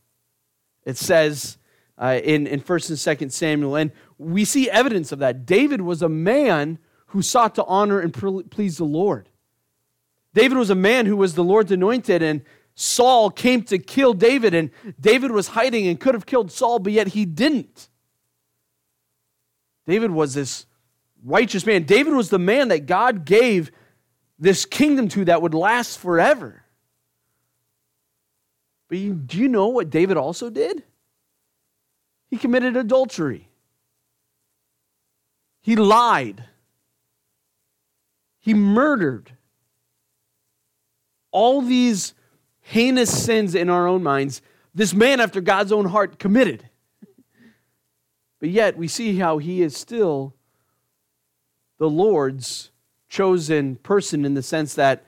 It 0.85 0.97
says 0.97 1.57
uh, 1.97 2.19
in, 2.23 2.45
in 2.45 2.61
1st 2.61 2.89
and 2.89 3.19
2nd 3.19 3.31
Samuel. 3.31 3.75
And 3.75 3.91
we 4.17 4.45
see 4.45 4.69
evidence 4.69 5.11
of 5.11 5.19
that. 5.19 5.45
David 5.45 5.81
was 5.81 6.01
a 6.01 6.09
man 6.09 6.79
who 7.07 7.21
sought 7.21 7.55
to 7.55 7.65
honor 7.65 7.99
and 7.99 8.13
please 8.13 8.77
the 8.77 8.83
Lord. 8.83 9.29
David 10.33 10.57
was 10.57 10.69
a 10.69 10.75
man 10.75 11.05
who 11.05 11.15
was 11.15 11.35
the 11.35 11.43
Lord's 11.43 11.71
anointed 11.71 12.21
and 12.21 12.41
Saul 12.75 13.29
came 13.29 13.63
to 13.63 13.77
kill 13.77 14.13
David, 14.13 14.53
and 14.53 14.71
David 14.99 15.31
was 15.31 15.49
hiding 15.49 15.87
and 15.87 15.99
could 15.99 16.15
have 16.15 16.25
killed 16.25 16.51
Saul, 16.51 16.79
but 16.79 16.93
yet 16.93 17.07
he 17.07 17.25
didn't. 17.25 17.89
David 19.85 20.11
was 20.11 20.33
this 20.33 20.65
righteous 21.23 21.65
man. 21.65 21.83
David 21.83 22.13
was 22.13 22.29
the 22.29 22.39
man 22.39 22.69
that 22.69 22.85
God 22.85 23.25
gave 23.25 23.71
this 24.39 24.65
kingdom 24.65 25.07
to 25.09 25.25
that 25.25 25.41
would 25.41 25.53
last 25.53 25.99
forever. 25.99 26.63
But 28.89 28.97
you, 28.97 29.13
do 29.13 29.37
you 29.37 29.47
know 29.47 29.67
what 29.67 29.89
David 29.89 30.17
also 30.17 30.49
did? 30.49 30.83
He 32.29 32.37
committed 32.37 32.75
adultery. 32.75 33.47
He 35.61 35.75
lied. 35.75 36.43
He 38.39 38.53
murdered. 38.53 39.31
All 41.31 41.61
these 41.61 42.13
heinous 42.63 43.23
sins 43.23 43.53
in 43.53 43.69
our 43.69 43.87
own 43.87 44.01
minds, 44.01 44.41
this 44.73 44.93
man 44.93 45.19
after 45.19 45.39
God's 45.39 45.71
own 45.71 45.85
heart 45.85 46.17
committed. 46.17 46.67
But 48.39 48.49
yet 48.49 48.77
we 48.77 48.87
see 48.87 49.17
how 49.19 49.37
he 49.37 49.61
is 49.61 49.77
still 49.77 50.33
the 51.77 51.89
Lord's 51.89 52.71
chosen 53.07 53.75
person 53.77 54.25
in 54.25 54.33
the 54.33 54.41
sense 54.41 54.73
that 54.73 55.05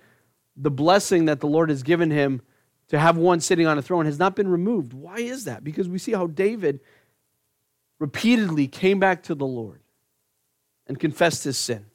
the 0.55 0.71
blessing 0.71 1.25
that 1.25 1.39
the 1.39 1.47
Lord 1.47 1.69
has 1.69 1.83
given 1.83 2.11
him 2.11 2.41
to 2.89 2.99
have 2.99 3.17
one 3.17 3.39
sitting 3.39 3.65
on 3.65 3.77
a 3.77 3.81
throne 3.81 4.05
has 4.05 4.19
not 4.19 4.35
been 4.35 4.47
removed. 4.47 4.93
Why 4.93 5.17
is 5.17 5.45
that? 5.45 5.63
Because 5.63 5.89
we 5.89 5.97
see 5.97 6.11
how 6.11 6.27
David 6.27 6.79
repeatedly 7.99 8.67
came 8.67 8.99
back 8.99 9.23
to 9.23 9.35
the 9.35 9.45
Lord 9.45 9.81
and 10.87 10.99
confessed 10.99 11.43
his 11.43 11.57
sin. 11.57 11.85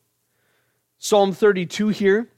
Psalm 0.99 1.33
32 1.33 1.88
here. 1.88 2.29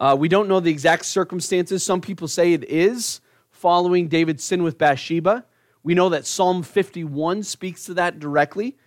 Uh, 0.00 0.16
we 0.18 0.28
don't 0.28 0.48
know 0.48 0.60
the 0.60 0.70
exact 0.70 1.04
circumstances. 1.04 1.84
Some 1.84 2.00
people 2.00 2.26
say 2.26 2.54
it 2.54 2.64
is 2.64 3.20
following 3.50 4.08
David's 4.08 4.42
sin 4.42 4.62
with 4.62 4.78
Bathsheba. 4.78 5.44
We 5.82 5.94
know 5.94 6.08
that 6.08 6.26
Psalm 6.26 6.62
51 6.62 7.42
speaks 7.42 7.84
to 7.84 7.94
that 7.94 8.18
directly. 8.18 8.78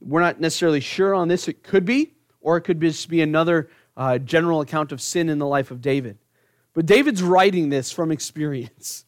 We're 0.00 0.20
not 0.20 0.40
necessarily 0.40 0.78
sure 0.78 1.14
on 1.14 1.26
this. 1.26 1.48
It 1.48 1.64
could 1.64 1.84
be, 1.84 2.14
or 2.40 2.56
it 2.56 2.62
could 2.62 2.80
just 2.80 3.08
be 3.08 3.22
another 3.22 3.70
uh, 3.96 4.18
general 4.18 4.60
account 4.60 4.92
of 4.92 5.00
sin 5.00 5.28
in 5.28 5.40
the 5.40 5.46
life 5.46 5.72
of 5.72 5.80
David. 5.80 6.18
But 6.74 6.86
David's 6.86 7.24
writing 7.24 7.68
this 7.68 7.90
from 7.90 8.12
experience. 8.12 9.04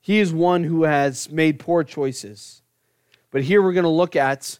He 0.00 0.20
is 0.20 0.32
one 0.32 0.64
who 0.64 0.84
has 0.84 1.30
made 1.30 1.58
poor 1.58 1.84
choices. 1.84 2.62
But 3.30 3.42
here 3.42 3.62
we're 3.62 3.72
going 3.74 3.84
to 3.84 3.90
look 3.90 4.16
at 4.16 4.58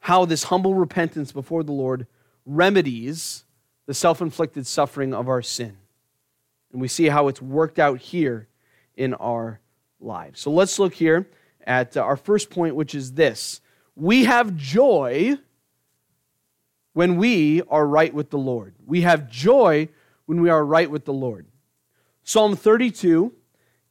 how 0.00 0.24
this 0.24 0.44
humble 0.44 0.74
repentance 0.74 1.30
before 1.30 1.62
the 1.62 1.72
Lord 1.72 2.06
remedies 2.44 3.44
the 3.86 3.94
self 3.94 4.20
inflicted 4.20 4.66
suffering 4.66 5.14
of 5.14 5.28
our 5.28 5.42
sin. 5.42 5.76
And 6.74 6.80
we 6.80 6.88
see 6.88 7.06
how 7.06 7.28
it's 7.28 7.40
worked 7.40 7.78
out 7.78 8.00
here 8.00 8.48
in 8.96 9.14
our 9.14 9.60
lives. 10.00 10.40
So 10.40 10.50
let's 10.50 10.80
look 10.80 10.92
here 10.92 11.30
at 11.64 11.96
uh, 11.96 12.00
our 12.00 12.16
first 12.16 12.50
point, 12.50 12.74
which 12.74 12.96
is 12.96 13.12
this 13.12 13.60
We 13.94 14.24
have 14.24 14.56
joy 14.56 15.38
when 16.92 17.16
we 17.16 17.62
are 17.62 17.86
right 17.86 18.12
with 18.12 18.30
the 18.30 18.38
Lord. 18.38 18.74
We 18.84 19.02
have 19.02 19.30
joy 19.30 19.88
when 20.26 20.40
we 20.40 20.50
are 20.50 20.66
right 20.66 20.90
with 20.90 21.04
the 21.04 21.12
Lord. 21.12 21.46
Psalm 22.24 22.56
32 22.56 23.32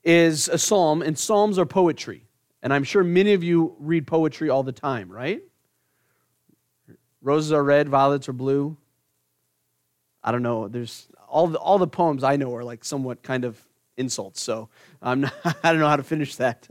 is 0.03 0.49
a 0.49 0.57
psalm, 0.57 1.01
and 1.01 1.17
psalms 1.17 1.57
are 1.57 1.65
poetry. 1.65 2.25
And 2.61 2.73
I'm 2.73 2.83
sure 2.83 3.01
many 3.01 3.31
of 3.31 3.45
you 3.45 3.77
read 3.79 4.05
poetry 4.05 4.49
all 4.49 4.63
the 4.63 4.73
time, 4.73 5.09
right? 5.09 5.41
Roses 7.21 7.53
are 7.53 7.63
red, 7.63 7.87
violets 7.87 8.27
are 8.27 8.33
blue. 8.33 8.75
I 10.21 10.33
don't 10.33 10.43
know. 10.43 10.67
There's 10.67 11.07
all 11.33 11.47
the, 11.47 11.57
all 11.57 11.79
the 11.79 11.87
poems 11.87 12.23
I 12.23 12.35
know 12.35 12.55
are 12.55 12.63
like 12.63 12.85
somewhat 12.85 13.23
kind 13.23 13.43
of 13.43 13.59
insults. 13.97 14.41
So 14.41 14.69
I'm 15.01 15.21
not, 15.21 15.33
I 15.63 15.71
don't 15.71 15.79
know 15.79 15.89
how 15.89 15.95
to 15.95 16.03
finish 16.03 16.35
that. 16.35 16.67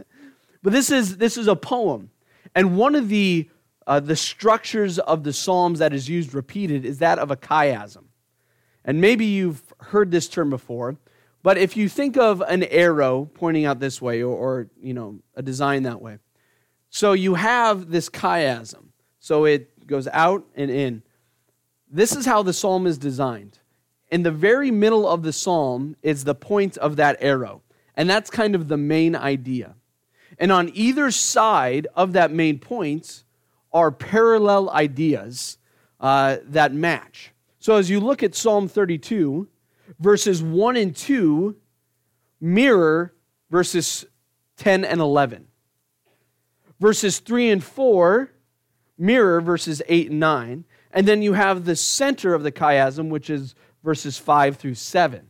But 0.63 0.73
this 0.73 0.91
is 0.91 1.17
this 1.17 1.37
is 1.37 1.49
a 1.49 1.57
poem, 1.57 2.11
and 2.55 2.77
one 2.77 2.95
of 2.95 3.09
the 3.09 3.51
uh, 3.87 3.99
the 3.99 4.15
structures 4.15 5.01
of 5.01 5.25
the 5.25 5.33
psalms 5.33 5.81
that 5.81 5.93
is 5.93 6.09
used 6.09 6.33
repeated 6.35 6.85
is 6.85 6.99
that 6.99 7.19
of 7.19 7.33
a 7.33 7.37
chiasm. 7.37 8.05
And 8.85 9.01
maybe 9.01 9.27
you've 9.27 9.63
heard 9.81 10.11
this 10.11 10.29
term 10.29 10.51
before. 10.51 10.97
But 11.43 11.59
if 11.59 11.77
you 11.77 11.89
think 11.89 12.17
of 12.17 12.41
an 12.43 12.63
arrow 12.65 13.29
pointing 13.35 13.65
out 13.65 13.81
this 13.81 14.01
way 14.01 14.23
or, 14.23 14.35
or, 14.37 14.69
you 14.81 14.95
know, 14.95 15.19
a 15.35 15.43
design 15.43 15.83
that 15.85 16.01
way. 16.01 16.19
So 16.91 17.13
you 17.13 17.35
have 17.35 17.91
this 17.91 18.09
chiasm. 18.09 18.87
So 19.19 19.45
it 19.45 19.87
goes 19.87 20.07
out 20.09 20.45
and 20.55 20.71
in. 20.71 21.03
This 21.91 22.15
is 22.15 22.25
how 22.25 22.43
the 22.43 22.53
psalm 22.53 22.87
is 22.87 22.99
designed. 22.99 23.59
In 24.13 24.25
the 24.25 24.31
very 24.31 24.71
middle 24.71 25.09
of 25.09 25.23
the 25.23 25.33
psalm 25.33 25.97
is 26.03 26.25
the 26.25 26.35
point 26.35 26.77
of 26.77 26.97
that 26.97 27.17
arrow. 27.21 27.63
And 27.97 28.11
that's 28.11 28.29
kind 28.29 28.55
of 28.55 28.69
the 28.69 28.77
main 28.77 29.17
idea. 29.17 29.75
And 30.39 30.53
on 30.53 30.71
either 30.75 31.11
side 31.11 31.87
of 31.97 32.13
that 32.13 32.31
main 32.31 32.59
point 32.59 33.25
are 33.73 33.91
parallel 33.91 34.69
ideas 34.69 35.57
uh, 35.99 36.37
that 36.45 36.75
match. 36.75 37.33
So 37.59 37.77
as 37.77 37.89
you 37.89 38.01
look 38.01 38.23
at 38.23 38.35
Psalm 38.35 38.69
32, 38.69 39.49
verses 39.99 40.43
1 40.43 40.77
and 40.77 40.95
2 40.95 41.57
mirror 42.39 43.15
verses 43.51 44.05
10 44.59 44.85
and 44.85 45.01
11. 45.01 45.47
Verses 46.81 47.19
3 47.19 47.49
and 47.49 47.65
4 47.65 48.31
mirror 48.99 49.41
verses 49.41 49.81
8 49.89 50.11
and 50.11 50.21
9. 50.21 50.65
And 50.91 51.09
then 51.09 51.23
you 51.23 51.33
have 51.33 51.65
the 51.65 51.77
center 51.77 52.35
of 52.35 52.43
the 52.43 52.53
chiasm, 52.53 53.09
which 53.09 53.31
is 53.31 53.55
verses 53.83 54.19
5 54.19 54.57
through 54.57 54.75
7. 54.75 55.29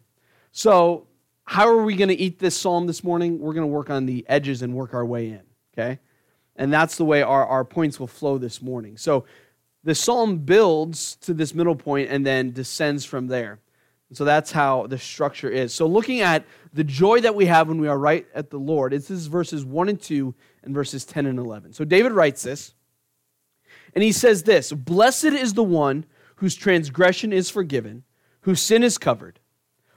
So, 0.53 1.07
how 1.45 1.69
are 1.69 1.83
we 1.83 1.97
going 1.97 2.09
to 2.09 2.15
eat 2.15 2.39
this 2.39 2.57
psalm 2.57 2.87
this 2.87 3.03
morning? 3.03 3.39
We're 3.39 3.53
going 3.53 3.67
to 3.67 3.73
work 3.73 3.91
on 3.91 4.07
the 4.07 4.25
edges 4.29 4.63
and 4.63 4.75
work 4.75 4.95
our 4.95 5.05
way 5.05 5.29
in, 5.29 5.43
okay? 5.75 5.99
And 6.57 6.73
that's 6.73 6.97
the 6.97 7.05
way 7.05 7.23
our, 7.23 7.45
our 7.47 7.65
points 7.65 7.99
will 7.99 8.07
flow 8.07 8.39
this 8.39 8.63
morning. 8.63 8.97
So, 8.97 9.25
the 9.85 9.95
psalm 9.95 10.39
builds 10.39 11.17
to 11.17 11.35
this 11.35 11.55
middle 11.55 11.75
point 11.75 12.11
and 12.11 12.25
then 12.25 12.53
descends 12.53 13.05
from 13.05 13.27
there. 13.27 13.59
So 14.13 14.25
that's 14.25 14.53
how 14.53 14.87
the 14.87 14.99
structure 14.99 15.49
is. 15.49 15.73
So 15.73 15.87
looking 15.87 16.21
at 16.21 16.45
the 16.73 16.85
joy 16.85 17.21
that 17.23 17.35
we 17.35 17.47
have 17.47 17.69
when 17.69 17.81
we 17.81 17.89
are 17.89 17.99
right 17.99 18.27
at 18.35 18.51
the 18.51 18.59
Lord, 18.59 18.93
this 18.93 19.11
is 19.11 19.27
verses 19.27 19.65
1 19.65 19.89
and 19.89 20.01
2 20.01 20.35
and 20.63 20.75
verses 20.75 21.05
10 21.05 21.27
and 21.27 21.39
11. 21.39 21.73
So 21.73 21.85
David 21.85 22.13
writes 22.13 22.43
this, 22.43 22.75
and 23.95 24.05
he 24.05 24.13
says 24.13 24.43
this 24.43 24.73
Blessed 24.73 25.25
is 25.25 25.55
the 25.55 25.63
one 25.63 26.05
whose 26.37 26.55
transgression 26.55 27.33
is 27.33 27.49
forgiven, 27.49 28.05
whose 28.43 28.61
sin 28.61 28.83
is 28.83 28.99
covered. 28.99 29.41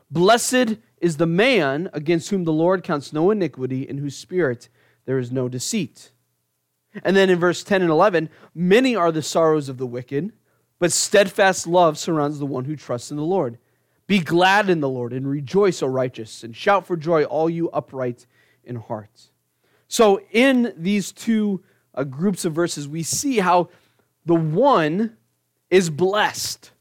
Blessed 0.09 0.77
is 0.99 1.17
the 1.17 1.27
man 1.27 1.89
against 1.93 2.29
whom 2.29 2.43
the 2.43 2.53
Lord 2.53 2.83
counts 2.83 3.13
no 3.13 3.31
iniquity, 3.31 3.87
in 3.87 3.97
whose 3.97 4.15
spirit 4.15 4.69
there 5.05 5.19
is 5.19 5.31
no 5.31 5.47
deceit. 5.49 6.11
And 7.03 7.15
then 7.15 7.29
in 7.29 7.39
verse 7.39 7.63
10 7.63 7.81
and 7.81 7.91
11, 7.91 8.29
many 8.53 8.95
are 8.95 9.11
the 9.11 9.21
sorrows 9.21 9.67
of 9.67 9.77
the 9.77 9.85
wicked, 9.85 10.31
but 10.79 10.91
steadfast 10.91 11.67
love 11.67 11.97
surrounds 11.97 12.39
the 12.39 12.45
one 12.45 12.65
who 12.65 12.75
trusts 12.75 13.11
in 13.11 13.17
the 13.17 13.23
Lord. 13.23 13.57
Be 14.07 14.19
glad 14.19 14.69
in 14.69 14.81
the 14.81 14.89
Lord 14.89 15.13
and 15.13 15.27
rejoice, 15.27 15.81
O 15.81 15.87
righteous, 15.87 16.43
and 16.43 16.55
shout 16.55 16.85
for 16.85 16.95
joy, 16.95 17.23
all 17.23 17.49
you 17.49 17.69
upright 17.71 18.27
in 18.63 18.75
heart. 18.75 19.29
So, 19.87 20.21
in 20.31 20.73
these 20.77 21.11
two 21.11 21.63
uh, 21.93 22.03
groups 22.03 22.45
of 22.45 22.53
verses, 22.53 22.87
we 22.87 23.03
see 23.03 23.39
how 23.39 23.69
the 24.25 24.35
one 24.35 25.17
is 25.69 25.89
blessed, 25.89 26.71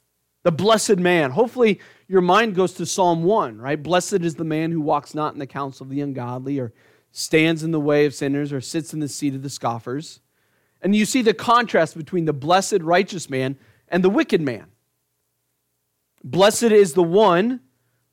the 0.44 0.52
blessed 0.52 0.98
man. 0.98 1.32
Hopefully, 1.32 1.80
your 2.06 2.20
mind 2.20 2.54
goes 2.54 2.74
to 2.74 2.86
Psalm 2.86 3.24
1, 3.24 3.58
right? 3.58 3.82
Blessed 3.82 4.20
is 4.20 4.36
the 4.36 4.44
man 4.44 4.70
who 4.70 4.80
walks 4.80 5.14
not 5.14 5.32
in 5.32 5.40
the 5.40 5.46
counsel 5.46 5.84
of 5.84 5.90
the 5.90 6.02
ungodly, 6.02 6.60
or 6.60 6.72
stands 7.10 7.64
in 7.64 7.72
the 7.72 7.80
way 7.80 8.06
of 8.06 8.14
sinners, 8.14 8.52
or 8.52 8.60
sits 8.60 8.92
in 8.92 9.00
the 9.00 9.08
seat 9.08 9.34
of 9.34 9.42
the 9.42 9.50
scoffers. 9.50 10.20
And 10.82 10.94
you 10.94 11.06
see 11.06 11.22
the 11.22 11.34
contrast 11.34 11.96
between 11.96 12.26
the 12.26 12.34
blessed 12.34 12.82
righteous 12.82 13.28
man 13.30 13.56
and 13.88 14.04
the 14.04 14.10
wicked 14.10 14.42
man. 14.42 14.66
Blessed 16.22 16.64
is 16.64 16.92
the 16.92 17.02
one 17.02 17.60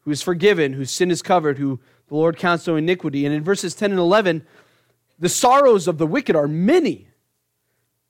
who 0.01 0.11
is 0.11 0.21
forgiven, 0.21 0.73
whose 0.73 0.89
sin 0.89 1.11
is 1.11 1.21
covered, 1.21 1.57
who 1.57 1.81
the 2.07 2.15
Lord 2.15 2.37
counts 2.37 2.65
no 2.65 2.77
iniquity. 2.77 3.25
And 3.25 3.35
in 3.35 3.43
verses 3.43 3.75
10 3.75 3.91
and 3.91 3.99
11, 3.99 4.45
the 5.19 5.29
sorrows 5.29 5.87
of 5.87 5.97
the 5.97 6.07
wicked 6.07 6.35
are 6.35 6.47
many, 6.47 7.09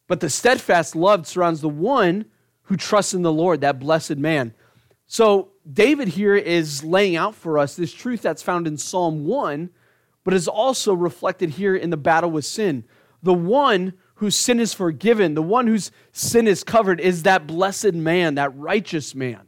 but 0.07 0.19
the 0.19 0.29
steadfast 0.29 0.95
love 0.95 1.25
surrounds 1.25 1.61
the 1.61 1.69
one 1.69 2.25
who 2.63 2.77
trusts 2.77 3.13
in 3.13 3.21
the 3.21 3.31
Lord, 3.31 3.61
that 3.61 3.79
blessed 3.79 4.17
man. 4.17 4.53
So, 5.07 5.49
David 5.71 6.07
here 6.07 6.35
is 6.35 6.83
laying 6.83 7.15
out 7.15 7.35
for 7.35 7.57
us 7.57 7.75
this 7.75 7.93
truth 7.93 8.21
that's 8.21 8.41
found 8.41 8.65
in 8.67 8.77
Psalm 8.77 9.25
1, 9.25 9.69
but 10.23 10.33
is 10.33 10.47
also 10.47 10.93
reflected 10.93 11.51
here 11.51 11.75
in 11.75 11.89
the 11.89 11.97
battle 11.97 12.31
with 12.31 12.45
sin. 12.45 12.85
The 13.21 13.33
one 13.33 13.93
whose 14.15 14.35
sin 14.35 14.59
is 14.59 14.73
forgiven, 14.73 15.35
the 15.35 15.41
one 15.43 15.67
whose 15.67 15.91
sin 16.11 16.47
is 16.47 16.63
covered, 16.63 16.99
is 16.99 17.23
that 17.23 17.45
blessed 17.45 17.93
man, 17.93 18.35
that 18.35 18.55
righteous 18.57 19.13
man 19.13 19.47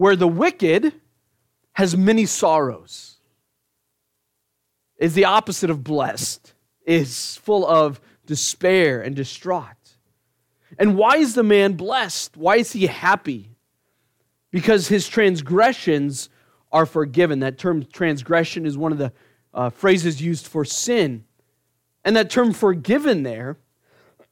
where 0.00 0.16
the 0.16 0.26
wicked 0.26 0.94
has 1.74 1.94
many 1.94 2.24
sorrows, 2.24 3.18
is 4.96 5.12
the 5.12 5.26
opposite 5.26 5.68
of 5.68 5.84
blessed, 5.84 6.54
is 6.86 7.36
full 7.36 7.66
of 7.66 8.00
despair 8.24 9.02
and 9.02 9.14
distraught. 9.14 9.76
And 10.80 10.96
why 10.96 11.18
is 11.18 11.34
the 11.34 11.44
man 11.44 11.74
blessed? 11.74 12.36
Why 12.36 12.56
is 12.56 12.72
he 12.72 12.88
happy? 12.88 13.50
Because 14.50 14.88
his 14.88 15.06
transgressions 15.06 16.28
are 16.72 16.86
forgiven. 16.86 17.38
That 17.38 17.56
term 17.56 17.86
transgression 17.92 18.66
is 18.66 18.76
one 18.76 18.90
of 18.90 18.98
the 18.98 19.12
uh, 19.54 19.70
phrases 19.70 20.20
used 20.20 20.48
for 20.48 20.64
sin. 20.64 21.24
And 22.04 22.16
that 22.16 22.30
term 22.30 22.52
forgiven 22.52 23.22
there 23.22 23.58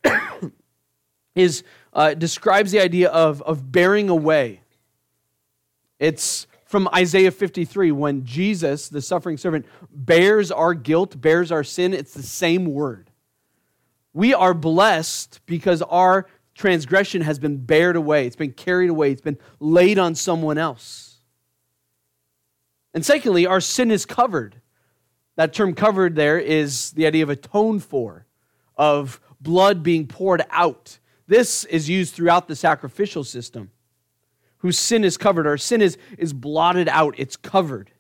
is, 1.37 1.63
uh, 1.93 2.15
describes 2.15 2.73
the 2.73 2.81
idea 2.81 3.11
of, 3.11 3.43
of 3.43 3.71
bearing 3.71 4.09
away 4.09 4.63
it's 5.99 6.47
from 6.65 6.89
Isaiah 6.95 7.31
53 7.31 7.93
when 7.93 8.25
Jesus, 8.25 8.89
the 8.89 9.03
suffering 9.03 9.37
servant, 9.37 9.67
bears 9.91 10.51
our 10.51 10.75
guilt, 10.75 11.21
bears 11.21 11.51
our 11.51 11.65
sin. 11.65 11.93
It's 11.93 12.15
the 12.15 12.23
same 12.23 12.67
word. 12.67 13.11
We 14.13 14.35
are 14.35 14.55
blessed 14.55 15.41
because 15.47 15.83
our 15.83 16.27
transgression 16.59 17.23
has 17.23 17.39
been 17.39 17.57
bared 17.57 17.97
away, 17.97 18.27
it's 18.27 18.37
been 18.37 18.53
carried 18.53 18.91
away, 18.91 19.13
it's 19.13 19.23
been 19.23 19.39
laid 19.61 19.99
on 19.99 20.15
someone 20.15 20.59
else. 20.59 21.21
And 22.93 23.07
secondly, 23.07 23.47
our 23.47 23.61
sin 23.61 23.91
is 23.91 24.05
covered. 24.05 24.61
That 25.37 25.53
term 25.53 25.73
covered 25.73 26.17
there 26.17 26.39
is 26.39 26.91
the 26.91 27.07
idea 27.07 27.23
of 27.23 27.31
atoned 27.31 27.85
for, 27.85 28.27
of 28.77 29.21
blood 29.41 29.85
being 29.85 30.09
poured 30.09 30.43
out. 30.51 30.99
This 31.29 31.65
is 31.65 31.89
used 31.89 32.15
throughout 32.15 32.49
the 32.49 32.57
sacrificial 32.57 33.23
system. 33.23 33.71
Whose 34.59 34.79
sin 34.79 35.05
is 35.05 35.17
covered. 35.17 35.47
Our 35.47 35.59
sin 35.59 35.81
is, 35.81 35.97
is 36.19 36.33
blotted 36.33 36.89
out, 36.89 37.15
it's 37.19 37.37
covered. 37.37 37.93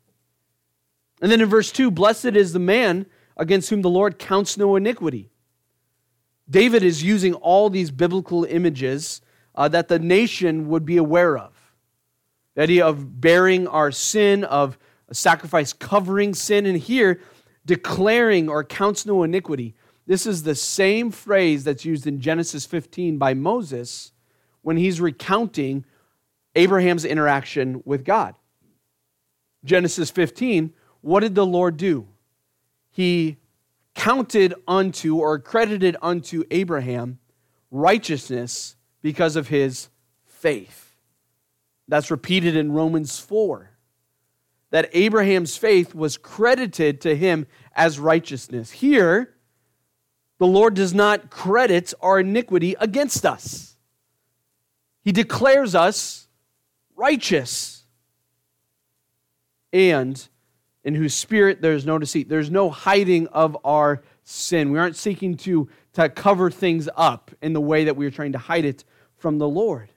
And 1.23 1.31
then 1.31 1.41
in 1.41 1.49
verse 1.49 1.71
2, 1.71 1.93
blessed 1.93 2.27
is 2.27 2.53
the 2.53 2.59
man 2.59 3.07
against 3.37 3.71
whom 3.71 3.83
the 3.83 3.91
Lord 3.91 4.19
counts 4.19 4.59
no 4.59 4.75
iniquity. 4.75 5.31
David 6.51 6.83
is 6.83 7.03
using 7.03 7.35
all 7.35 7.69
these 7.71 7.91
biblical 7.91 8.45
images 8.45 9.21
uh, 9.55 9.69
that 9.69 9.89
the 9.89 9.99
nation 9.99 10.69
would 10.69 10.85
be 10.85 10.97
aware 10.97 11.37
of. 11.37 11.53
The 12.55 12.63
idea 12.63 12.87
of 12.87 13.21
bearing 13.21 13.67
our 13.67 13.93
sin, 13.93 14.45
of 14.45 14.79
sacrifice 15.13 15.73
covering 15.73 16.35
sin, 16.35 16.67
and 16.67 16.79
here 16.79 17.21
declaring 17.67 18.49
or 18.49 18.65
counts 18.65 19.05
no 19.05 19.23
iniquity. 19.23 19.75
This 20.07 20.27
is 20.27 20.43
the 20.43 20.55
same 20.55 21.11
phrase 21.11 21.65
that's 21.65 21.85
used 21.85 22.07
in 22.07 22.21
Genesis 22.21 22.65
15 22.65 23.19
by 23.19 23.35
Moses 23.35 24.13
when 24.63 24.77
he's 24.77 25.01
recounting 25.01 25.85
Abraham's 26.55 27.05
interaction 27.05 27.83
with 27.85 28.05
God. 28.05 28.35
Genesis 29.65 30.11
15, 30.11 30.73
what 31.03 31.21
did 31.21 31.35
the 31.35 31.47
Lord 31.47 31.77
do? 31.77 32.09
He 32.91 33.37
counted 33.99 34.55
unto 34.69 35.17
or 35.17 35.41
credited 35.41 35.97
unto 36.01 36.45
Abraham 36.53 37.19
righteousness 37.73 38.77
because 39.03 39.35
of 39.35 39.49
his 39.49 39.89
faith. 40.25 40.95
That's 41.89 42.09
repeated 42.09 42.57
in 42.57 42.71
Romans 42.71 43.19
4. 43.19 43.73
That 44.71 44.89
Abraham's 44.93 45.57
faith 45.57 45.97
was 45.97 46.17
credited 46.17 47.01
to 47.01 47.17
him 47.17 47.49
as 47.75 47.99
righteousness. 47.99 48.71
Here, 48.71 49.35
the 50.39 50.47
Lord 50.47 50.75
does 50.75 50.95
not 50.95 51.29
credit 51.29 51.93
our 52.01 52.21
iniquity 52.21 52.77
against 52.79 53.27
us, 53.27 53.77
He 55.03 55.11
declares 55.11 55.75
us 55.75 56.29
righteous. 56.95 57.83
And 59.73 60.27
in 60.85 60.95
whose 60.95 61.15
spirit 61.15 61.61
there's 61.61 61.87
no 61.87 61.99
deceit. 61.99 62.29
There's 62.29 62.51
no 62.51 62.71
hiding 62.71 63.27
of 63.29 63.57
our 63.65 64.03
sin. 64.25 64.71
We 64.71 64.79
aren't 64.79 64.97
seeking 64.97 65.37
to, 65.39 65.69
to 65.95 66.09
cover 66.09 66.51
things 66.51 66.89
up 66.97 67.31
in 67.43 67.53
the 67.53 67.61
way 67.61 67.85
that 67.85 67.97
we 67.97 68.07
are 68.07 68.11
trying 68.11 68.33
to 68.33 68.39
hide 68.39 68.65
it 68.65 68.85
from 69.17 69.39
the 69.39 69.49
Lord. 69.49 69.91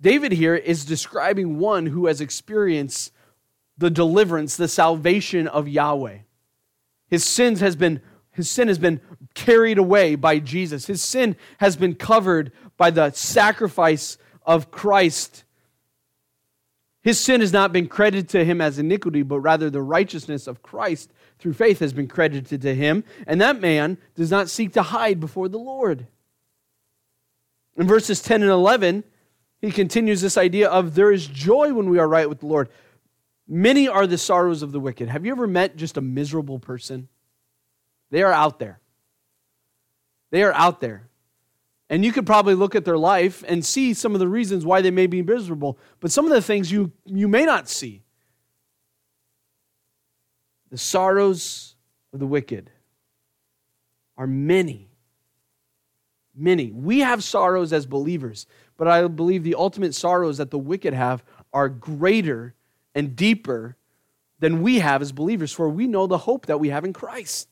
David 0.00 0.32
here 0.32 0.54
is 0.54 0.84
describing 0.84 1.58
one 1.58 1.86
who 1.86 2.06
has 2.06 2.20
experienced 2.20 3.12
the 3.78 3.90
deliverance, 3.90 4.56
the 4.56 4.68
salvation 4.68 5.46
of 5.46 5.68
Yahweh. 5.68 6.18
His 7.08 7.24
sins 7.24 7.60
has 7.60 7.76
been 7.76 8.00
his 8.32 8.50
sin 8.50 8.68
has 8.68 8.78
been 8.78 9.00
carried 9.34 9.76
away 9.76 10.14
by 10.14 10.38
Jesus. 10.38 10.86
His 10.86 11.02
sin 11.02 11.36
has 11.58 11.76
been 11.76 11.94
covered 11.94 12.50
by 12.78 12.90
the 12.90 13.10
sacrifice 13.10 14.16
of 14.46 14.70
Christ 14.70 15.44
his 17.02 17.18
sin 17.18 17.40
has 17.40 17.52
not 17.52 17.72
been 17.72 17.88
credited 17.88 18.28
to 18.30 18.44
him 18.44 18.60
as 18.60 18.78
iniquity, 18.78 19.22
but 19.22 19.40
rather 19.40 19.68
the 19.68 19.82
righteousness 19.82 20.46
of 20.46 20.62
Christ 20.62 21.12
through 21.38 21.54
faith 21.54 21.80
has 21.80 21.92
been 21.92 22.06
credited 22.06 22.62
to 22.62 22.74
him. 22.74 23.02
And 23.26 23.40
that 23.40 23.60
man 23.60 23.98
does 24.14 24.30
not 24.30 24.48
seek 24.48 24.72
to 24.74 24.82
hide 24.82 25.18
before 25.18 25.48
the 25.48 25.58
Lord. 25.58 26.06
In 27.76 27.88
verses 27.88 28.22
10 28.22 28.42
and 28.42 28.50
11, 28.50 29.02
he 29.60 29.72
continues 29.72 30.20
this 30.20 30.36
idea 30.36 30.68
of 30.68 30.94
there 30.94 31.10
is 31.10 31.26
joy 31.26 31.72
when 31.72 31.90
we 31.90 31.98
are 31.98 32.08
right 32.08 32.28
with 32.28 32.40
the 32.40 32.46
Lord. 32.46 32.68
Many 33.48 33.88
are 33.88 34.06
the 34.06 34.18
sorrows 34.18 34.62
of 34.62 34.70
the 34.70 34.80
wicked. 34.80 35.08
Have 35.08 35.26
you 35.26 35.32
ever 35.32 35.48
met 35.48 35.76
just 35.76 35.96
a 35.96 36.00
miserable 36.00 36.60
person? 36.60 37.08
They 38.10 38.22
are 38.22 38.32
out 38.32 38.60
there. 38.60 38.78
They 40.30 40.44
are 40.44 40.52
out 40.52 40.80
there. 40.80 41.08
And 41.92 42.06
you 42.06 42.10
could 42.10 42.24
probably 42.24 42.54
look 42.54 42.74
at 42.74 42.86
their 42.86 42.96
life 42.96 43.44
and 43.46 43.62
see 43.62 43.92
some 43.92 44.14
of 44.14 44.18
the 44.18 44.26
reasons 44.26 44.64
why 44.64 44.80
they 44.80 44.90
may 44.90 45.06
be 45.06 45.20
miserable, 45.20 45.78
but 46.00 46.10
some 46.10 46.24
of 46.24 46.30
the 46.30 46.40
things 46.40 46.72
you, 46.72 46.90
you 47.04 47.28
may 47.28 47.44
not 47.44 47.68
see. 47.68 48.02
The 50.70 50.78
sorrows 50.78 51.76
of 52.14 52.18
the 52.18 52.26
wicked 52.26 52.70
are 54.16 54.26
many. 54.26 54.88
Many. 56.34 56.72
We 56.72 57.00
have 57.00 57.22
sorrows 57.22 57.74
as 57.74 57.84
believers, 57.84 58.46
but 58.78 58.88
I 58.88 59.06
believe 59.06 59.44
the 59.44 59.56
ultimate 59.56 59.94
sorrows 59.94 60.38
that 60.38 60.50
the 60.50 60.56
wicked 60.56 60.94
have 60.94 61.22
are 61.52 61.68
greater 61.68 62.54
and 62.94 63.14
deeper 63.14 63.76
than 64.38 64.62
we 64.62 64.78
have 64.78 65.02
as 65.02 65.12
believers, 65.12 65.52
for 65.52 65.68
we 65.68 65.86
know 65.86 66.06
the 66.06 66.16
hope 66.16 66.46
that 66.46 66.58
we 66.58 66.70
have 66.70 66.86
in 66.86 66.94
Christ. 66.94 67.50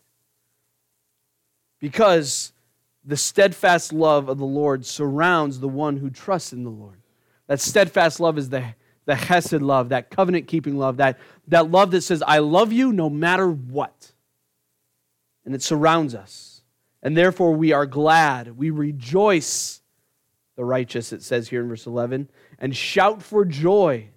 Because 1.79 2.55
the 3.05 3.17
steadfast 3.17 3.93
love 3.93 4.29
of 4.29 4.39
the 4.39 4.45
Lord 4.45 4.85
surrounds 4.85 5.61
the 5.61 5.69
one 5.69 5.97
who 5.97 6.11
trusts 6.11 6.53
in 6.53 6.65
the 6.65 6.71
Lord. 6.71 7.01
That 7.47 7.61
steadfast 7.61 8.21
love 8.21 8.39
is 8.39 8.51
the, 8.51 8.75
the 9.07 9.15
Hesed 9.15 9.63
love, 9.63 9.89
that 9.89 10.11
covenant 10.11 10.47
keeping 10.47 10.79
love, 10.79 10.99
that, 10.99 11.19
that 11.49 11.71
love 11.71 11.91
that 11.93 12.03
says, 12.03 12.23
I 12.27 12.39
love 12.39 12.73
you 12.73 12.93
no 12.93 13.09
matter 13.11 13.51
what. 13.51 14.13
And 15.45 15.55
it 15.55 15.63
surrounds 15.63 16.15
us. 16.15 16.63
And 17.03 17.17
therefore 17.17 17.53
we 17.53 17.73
are 17.73 17.87
glad. 17.87 18.57
We 18.57 18.71
rejoice, 18.71 19.81
the 20.57 20.65
righteous, 20.65 21.13
it 21.13 21.23
says 21.23 21.49
here 21.49 21.63
in 21.63 21.69
verse 21.69 21.87
11, 21.87 22.29
and 22.59 22.77
shout 22.77 23.23
for 23.23 23.45
joy. 23.45 24.11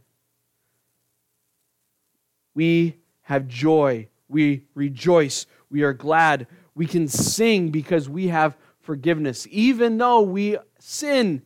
We 2.53 2.97
have 3.21 3.47
joy. 3.47 4.09
We 4.27 4.65
rejoice. 4.75 5.45
We 5.69 5.83
are 5.83 5.93
glad. 5.93 6.47
We 6.75 6.85
can 6.85 7.07
sing 7.07 7.69
because 7.69 8.09
we 8.09 8.27
have 8.27 8.57
forgiveness, 8.83 9.47
even 9.49 9.97
though 9.97 10.21
we 10.21 10.57
sin 10.79 11.41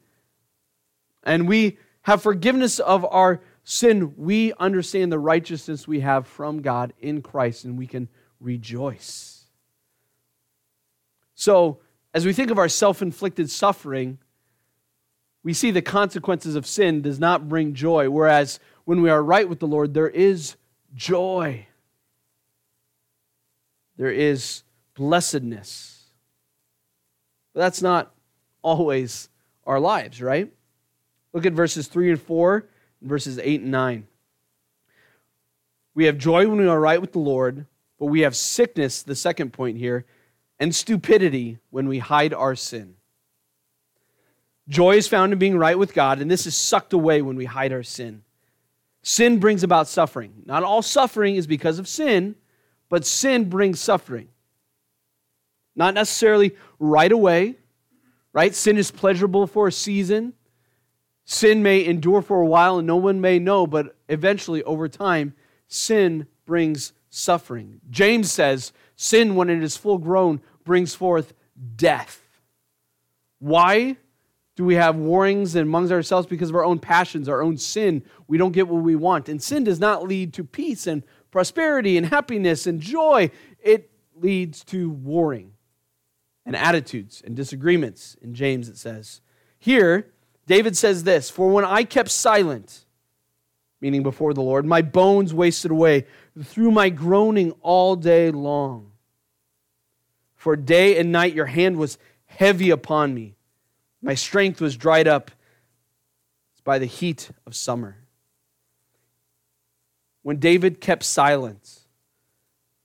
and 1.23 1.47
we 1.47 1.78
have 2.02 2.21
forgiveness 2.21 2.80
of 2.80 3.06
our 3.06 3.41
sin, 3.63 4.13
we 4.17 4.54
understand 4.60 5.12
the 5.12 5.19
righteousness 5.19 5.88
we 5.88 6.02
have 6.02 6.28
from 6.28 6.62
God 6.62 6.93
in 7.00 7.21
Christ 7.21 7.63
and 7.63 7.78
we 7.78 7.88
can 7.88 8.10
rejoice. 8.39 9.45
So, 11.36 11.80
as 12.13 12.26
we 12.26 12.34
think 12.34 12.50
of 12.50 12.58
our 12.58 12.69
self 12.69 13.02
inflicted 13.02 13.50
suffering, 13.52 14.17
we 15.43 15.54
see 15.54 15.71
the 15.71 15.82
consequences 15.82 16.56
of 16.56 16.65
sin 16.65 17.02
does 17.02 17.19
not 17.19 17.47
bring 17.47 17.73
joy, 17.73 18.10
whereas 18.10 18.60
when 18.86 19.02
we 19.02 19.10
are 19.10 19.21
right 19.21 19.47
with 19.47 19.60
the 19.60 19.67
Lord, 19.67 19.93
there 19.93 20.10
is 20.10 20.56
joy. 20.95 21.67
There 23.97 24.12
is 24.12 24.63
blessedness. 24.95 25.96
But 27.58 27.63
that's 27.63 27.82
not 27.82 28.13
always 28.62 29.30
our 29.65 29.80
lives, 29.80 30.22
right? 30.22 30.54
Look 31.34 31.48
at 31.48 31.54
verses 31.54 31.88
3 31.88 32.12
and 32.12 32.22
4 32.22 32.67
and 33.02 33.10
verses 33.10 33.39
8 33.39 33.62
and 33.62 33.72
9. 33.72 34.08
We 35.96 36.06
have 36.06 36.20
joy 36.20 36.48
when 36.48 36.60
we 36.60 36.67
are 36.67 36.80
right 36.80 37.02
with 37.02 37.13
the 37.13 37.20
Lord, 37.20 37.65
but 37.98 38.06
we 38.06 38.20
have 38.20 38.36
sickness, 38.36 39.02
the 39.02 39.15
second 39.15 39.54
point 39.54 39.80
here, 39.80 40.06
and 40.60 40.76
stupidity 40.76 41.58
when 41.72 41.88
we 41.88 41.98
hide 41.98 42.32
our 42.32 42.56
sin. 42.56 42.93
Joy 44.70 44.98
is 44.98 45.08
found 45.08 45.34
in 45.34 45.39
being 45.39 45.58
right 45.58 45.80
with 45.80 45.96
God, 45.96 46.22
and 46.22 46.30
this 46.30 46.46
is 46.46 46.56
sucked 46.56 46.93
away 46.93 47.24
when 47.24 47.38
we 47.38 47.46
hide 47.46 47.74
our 47.74 47.82
sin. 47.82 48.22
Sin 49.02 49.39
brings 49.39 49.63
about 49.63 49.88
suffering. 49.88 50.43
Not 50.46 50.62
all 50.62 50.84
suffering 50.84 51.38
is 51.38 51.48
because 51.48 51.80
of 51.80 51.88
sin, 51.88 52.36
but 52.88 53.04
sin 53.04 53.50
brings 53.50 53.80
suffering. 53.80 54.28
Not 55.78 55.94
necessarily 55.94 56.56
right 56.80 57.12
away, 57.12 57.56
right? 58.34 58.54
Sin 58.54 58.78
is 58.78 58.92
pleasurable 58.92 59.46
for 59.46 59.68
a 59.68 59.72
season. 59.72 60.34
Sin 61.24 61.62
may 61.62 61.86
endure 61.86 62.24
for 62.24 62.42
a 62.42 62.46
while 62.46 62.80
and 62.80 62.88
no 62.88 62.96
one 62.98 63.22
may 63.22 63.38
know, 63.38 63.68
but 63.68 63.96
eventually, 64.10 64.63
over 64.63 64.90
time, 64.90 65.36
sin 65.68 66.26
brings 66.46 66.94
suffering. 67.12 67.80
James 67.90 68.32
says, 68.32 68.74
Sin, 68.96 69.36
when 69.36 69.50
it 69.52 69.62
is 69.62 69.78
full 69.78 70.00
grown, 70.00 70.42
brings 70.66 70.96
forth 70.96 71.34
death. 71.76 72.24
Why 73.38 73.98
do 74.56 74.66
we 74.66 74.74
have 74.74 74.96
warrings 74.96 75.56
amongst 75.56 75.92
ourselves? 75.92 76.26
Because 76.26 76.50
of 76.50 76.56
our 76.56 76.66
own 76.66 76.80
passions, 76.80 77.30
our 77.30 77.44
own 77.44 77.58
sin. 77.58 78.04
We 78.28 78.40
don't 78.40 78.52
get 78.54 78.68
what 78.68 78.82
we 78.82 78.96
want. 78.96 79.30
And 79.30 79.42
sin 79.42 79.63
does 79.63 79.80
not 79.80 80.08
lead 80.08 80.34
to 80.34 80.44
peace 80.44 80.88
and 80.88 81.04
prosperity 81.30 81.98
and 81.98 82.08
happiness 82.08 82.66
and 82.66 82.82
joy, 82.82 83.30
it 83.62 83.92
leads 84.16 84.63
to 84.63 84.90
warring 84.90 85.52
and 86.47 86.55
attitudes 86.55 87.21
and 87.23 87.36
disagreements. 87.36 88.15
In 88.21 88.33
James, 88.33 88.69
it 88.69 88.77
says. 88.77 89.21
Here, 89.60 90.07
David 90.47 90.75
says 90.75 91.03
this 91.03 91.29
For 91.29 91.49
when 91.49 91.65
I 91.65 91.83
kept 91.83 92.10
silent, 92.10 92.86
meaning 93.81 94.01
before 94.01 94.33
the 94.33 94.41
Lord, 94.41 94.65
my 94.65 94.81
bones 94.81 95.33
wasted 95.33 95.69
away 95.69 96.07
through 96.41 96.71
my 96.71 96.89
groaning 96.89 97.51
all 97.62 97.95
day 97.97 98.31
long. 98.31 98.93
For 100.36 100.55
day 100.55 100.97
and 100.97 101.12
night 101.12 101.33
your 101.33 101.47
hand 101.47 101.77
was 101.77 101.97
heavy 102.25 102.69
upon 102.69 103.13
me. 103.13 103.36
My 104.01 104.15
strength 104.15 104.62
was 104.62 104.77
dried 104.77 105.07
up 105.07 105.31
by 106.63 106.79
the 106.79 106.86
heat 106.86 107.29
of 107.45 107.55
summer. 107.55 107.97
When 110.21 110.38
David 110.38 110.79
kept 110.79 111.03
silence, 111.03 111.88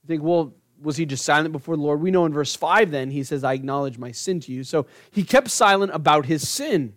you 0.01 0.07
think, 0.07 0.23
well, 0.23 0.53
was 0.83 0.97
he 0.97 1.05
just 1.05 1.25
silent 1.25 1.51
before 1.51 1.75
the 1.75 1.81
Lord? 1.81 2.01
We 2.01 2.11
know 2.11 2.25
in 2.25 2.33
verse 2.33 2.55
5 2.55 2.91
then, 2.91 3.09
he 3.09 3.23
says, 3.23 3.43
I 3.43 3.53
acknowledge 3.53 3.97
my 3.97 4.11
sin 4.11 4.39
to 4.41 4.51
you. 4.51 4.63
So 4.63 4.85
he 5.11 5.23
kept 5.23 5.49
silent 5.49 5.93
about 5.95 6.25
his 6.25 6.47
sin. 6.47 6.95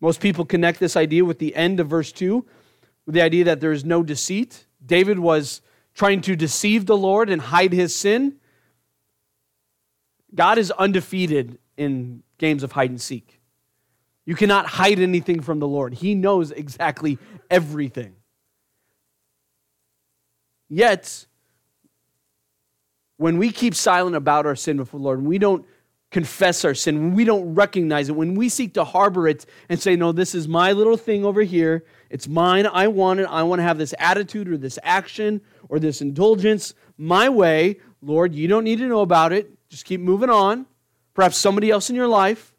Most 0.00 0.20
people 0.20 0.44
connect 0.44 0.78
this 0.78 0.96
idea 0.96 1.24
with 1.24 1.38
the 1.38 1.54
end 1.54 1.80
of 1.80 1.88
verse 1.88 2.12
2, 2.12 2.44
with 3.06 3.14
the 3.14 3.22
idea 3.22 3.44
that 3.44 3.60
there 3.60 3.72
is 3.72 3.84
no 3.84 4.02
deceit. 4.02 4.66
David 4.84 5.18
was 5.18 5.62
trying 5.94 6.20
to 6.22 6.36
deceive 6.36 6.86
the 6.86 6.96
Lord 6.96 7.30
and 7.30 7.40
hide 7.40 7.72
his 7.72 7.94
sin. 7.94 8.36
God 10.34 10.58
is 10.58 10.70
undefeated 10.70 11.58
in 11.76 12.22
games 12.38 12.62
of 12.62 12.72
hide 12.72 12.90
and 12.90 13.00
seek. 13.00 13.40
You 14.24 14.34
cannot 14.34 14.66
hide 14.66 14.98
anything 15.00 15.40
from 15.40 15.58
the 15.58 15.68
Lord, 15.68 15.94
He 15.94 16.14
knows 16.14 16.50
exactly 16.50 17.18
everything. 17.50 18.14
Yet, 20.68 21.26
when 23.16 23.38
we 23.38 23.50
keep 23.50 23.74
silent 23.74 24.16
about 24.16 24.46
our 24.46 24.56
sin 24.56 24.76
before 24.76 24.98
the 24.98 25.04
Lord, 25.04 25.22
we 25.22 25.38
don't 25.38 25.64
confess 26.10 26.64
our 26.64 26.74
sin, 26.74 26.98
when 26.98 27.14
we 27.14 27.24
don't 27.24 27.54
recognize 27.54 28.10
it, 28.10 28.12
when 28.12 28.34
we 28.34 28.48
seek 28.48 28.74
to 28.74 28.84
harbor 28.84 29.26
it 29.26 29.46
and 29.68 29.80
say, 29.80 29.96
No, 29.96 30.12
this 30.12 30.34
is 30.34 30.46
my 30.46 30.72
little 30.72 30.96
thing 30.96 31.24
over 31.24 31.42
here, 31.42 31.84
it's 32.10 32.28
mine, 32.28 32.66
I 32.66 32.88
want 32.88 33.20
it, 33.20 33.24
I 33.24 33.42
want 33.44 33.60
to 33.60 33.64
have 33.64 33.78
this 33.78 33.94
attitude 33.98 34.48
or 34.48 34.58
this 34.58 34.78
action 34.82 35.40
or 35.68 35.78
this 35.78 36.02
indulgence 36.02 36.74
my 37.02 37.28
way, 37.28 37.80
Lord, 38.00 38.34
you 38.34 38.46
don't 38.46 38.64
need 38.64 38.78
to 38.78 38.86
know 38.86 39.00
about 39.00 39.32
it, 39.32 39.50
just 39.68 39.84
keep 39.84 40.00
moving 40.00 40.30
on. 40.30 40.66
Perhaps 41.14 41.36
somebody 41.36 41.70
else 41.70 41.90
in 41.90 41.96
your 41.96 42.08
life. 42.08 42.54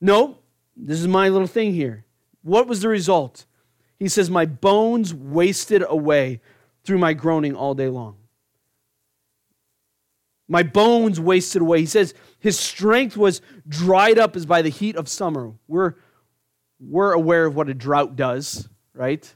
No, 0.00 0.38
this 0.76 1.00
is 1.00 1.08
my 1.08 1.28
little 1.28 1.46
thing 1.46 1.72
here. 1.72 2.04
What 2.42 2.66
was 2.66 2.82
the 2.82 2.88
result? 2.88 3.46
He 3.98 4.08
says, 4.08 4.30
My 4.30 4.46
bones 4.46 5.14
wasted 5.14 5.84
away 5.86 6.40
through 6.84 6.98
my 6.98 7.12
groaning 7.12 7.54
all 7.54 7.74
day 7.74 7.88
long. 7.88 8.16
My 10.50 10.64
bones 10.64 11.20
wasted 11.20 11.62
away. 11.62 11.78
He 11.78 11.86
says 11.86 12.12
his 12.40 12.58
strength 12.58 13.16
was 13.16 13.40
dried 13.68 14.18
up 14.18 14.34
as 14.34 14.46
by 14.46 14.62
the 14.62 14.68
heat 14.68 14.96
of 14.96 15.08
summer. 15.08 15.52
We're, 15.68 15.94
we're 16.80 17.12
aware 17.12 17.46
of 17.46 17.54
what 17.54 17.68
a 17.68 17.74
drought 17.74 18.16
does, 18.16 18.68
right? 18.92 19.32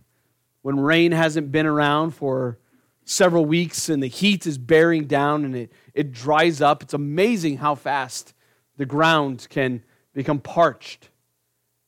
When 0.62 0.80
rain 0.80 1.12
hasn't 1.12 1.52
been 1.52 1.66
around 1.66 2.16
for 2.16 2.58
several 3.04 3.44
weeks 3.44 3.88
and 3.88 4.02
the 4.02 4.08
heat 4.08 4.44
is 4.44 4.58
bearing 4.58 5.04
down 5.04 5.44
and 5.44 5.54
it, 5.54 5.72
it 5.94 6.10
dries 6.10 6.60
up, 6.60 6.82
it's 6.82 6.94
amazing 6.94 7.58
how 7.58 7.76
fast 7.76 8.34
the 8.76 8.84
ground 8.84 9.46
can 9.50 9.84
become 10.14 10.40
parched 10.40 11.10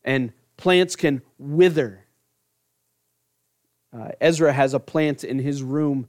and 0.05 0.33
plants 0.57 0.95
can 0.95 1.21
wither. 1.37 2.05
Uh, 3.93 4.11
Ezra 4.21 4.53
has 4.53 4.73
a 4.73 4.79
plant 4.79 5.25
in 5.25 5.41
his 5.41 5.65
room, 5.65 6.07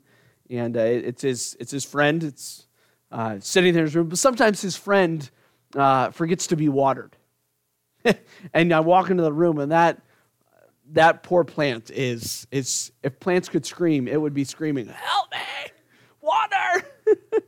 and 0.51 0.77
uh, 0.77 0.81
it's, 0.81 1.23
his, 1.23 1.57
it's 1.59 1.71
his 1.71 1.83
friend. 1.83 2.23
It's 2.23 2.66
uh, 3.11 3.37
sitting 3.39 3.73
there 3.73 3.83
in 3.83 3.87
his 3.87 3.95
room, 3.95 4.09
but 4.09 4.17
sometimes 4.17 4.61
his 4.61 4.75
friend 4.75 5.29
uh, 5.75 6.11
forgets 6.11 6.47
to 6.47 6.55
be 6.55 6.69
watered. 6.69 7.15
and 8.53 8.73
I 8.73 8.79
walk 8.79 9.09
into 9.09 9.23
the 9.23 9.33
room, 9.33 9.59
and 9.59 9.71
that 9.71 10.01
that 10.91 11.23
poor 11.23 11.43
plant 11.43 11.91
is 11.91 12.47
is 12.51 12.91
if 13.03 13.19
plants 13.19 13.49
could 13.49 13.65
scream, 13.65 14.07
it 14.07 14.19
would 14.19 14.33
be 14.33 14.43
screaming, 14.43 14.87
"Help 14.87 15.31
me, 15.31 15.71
water!" 16.21 16.87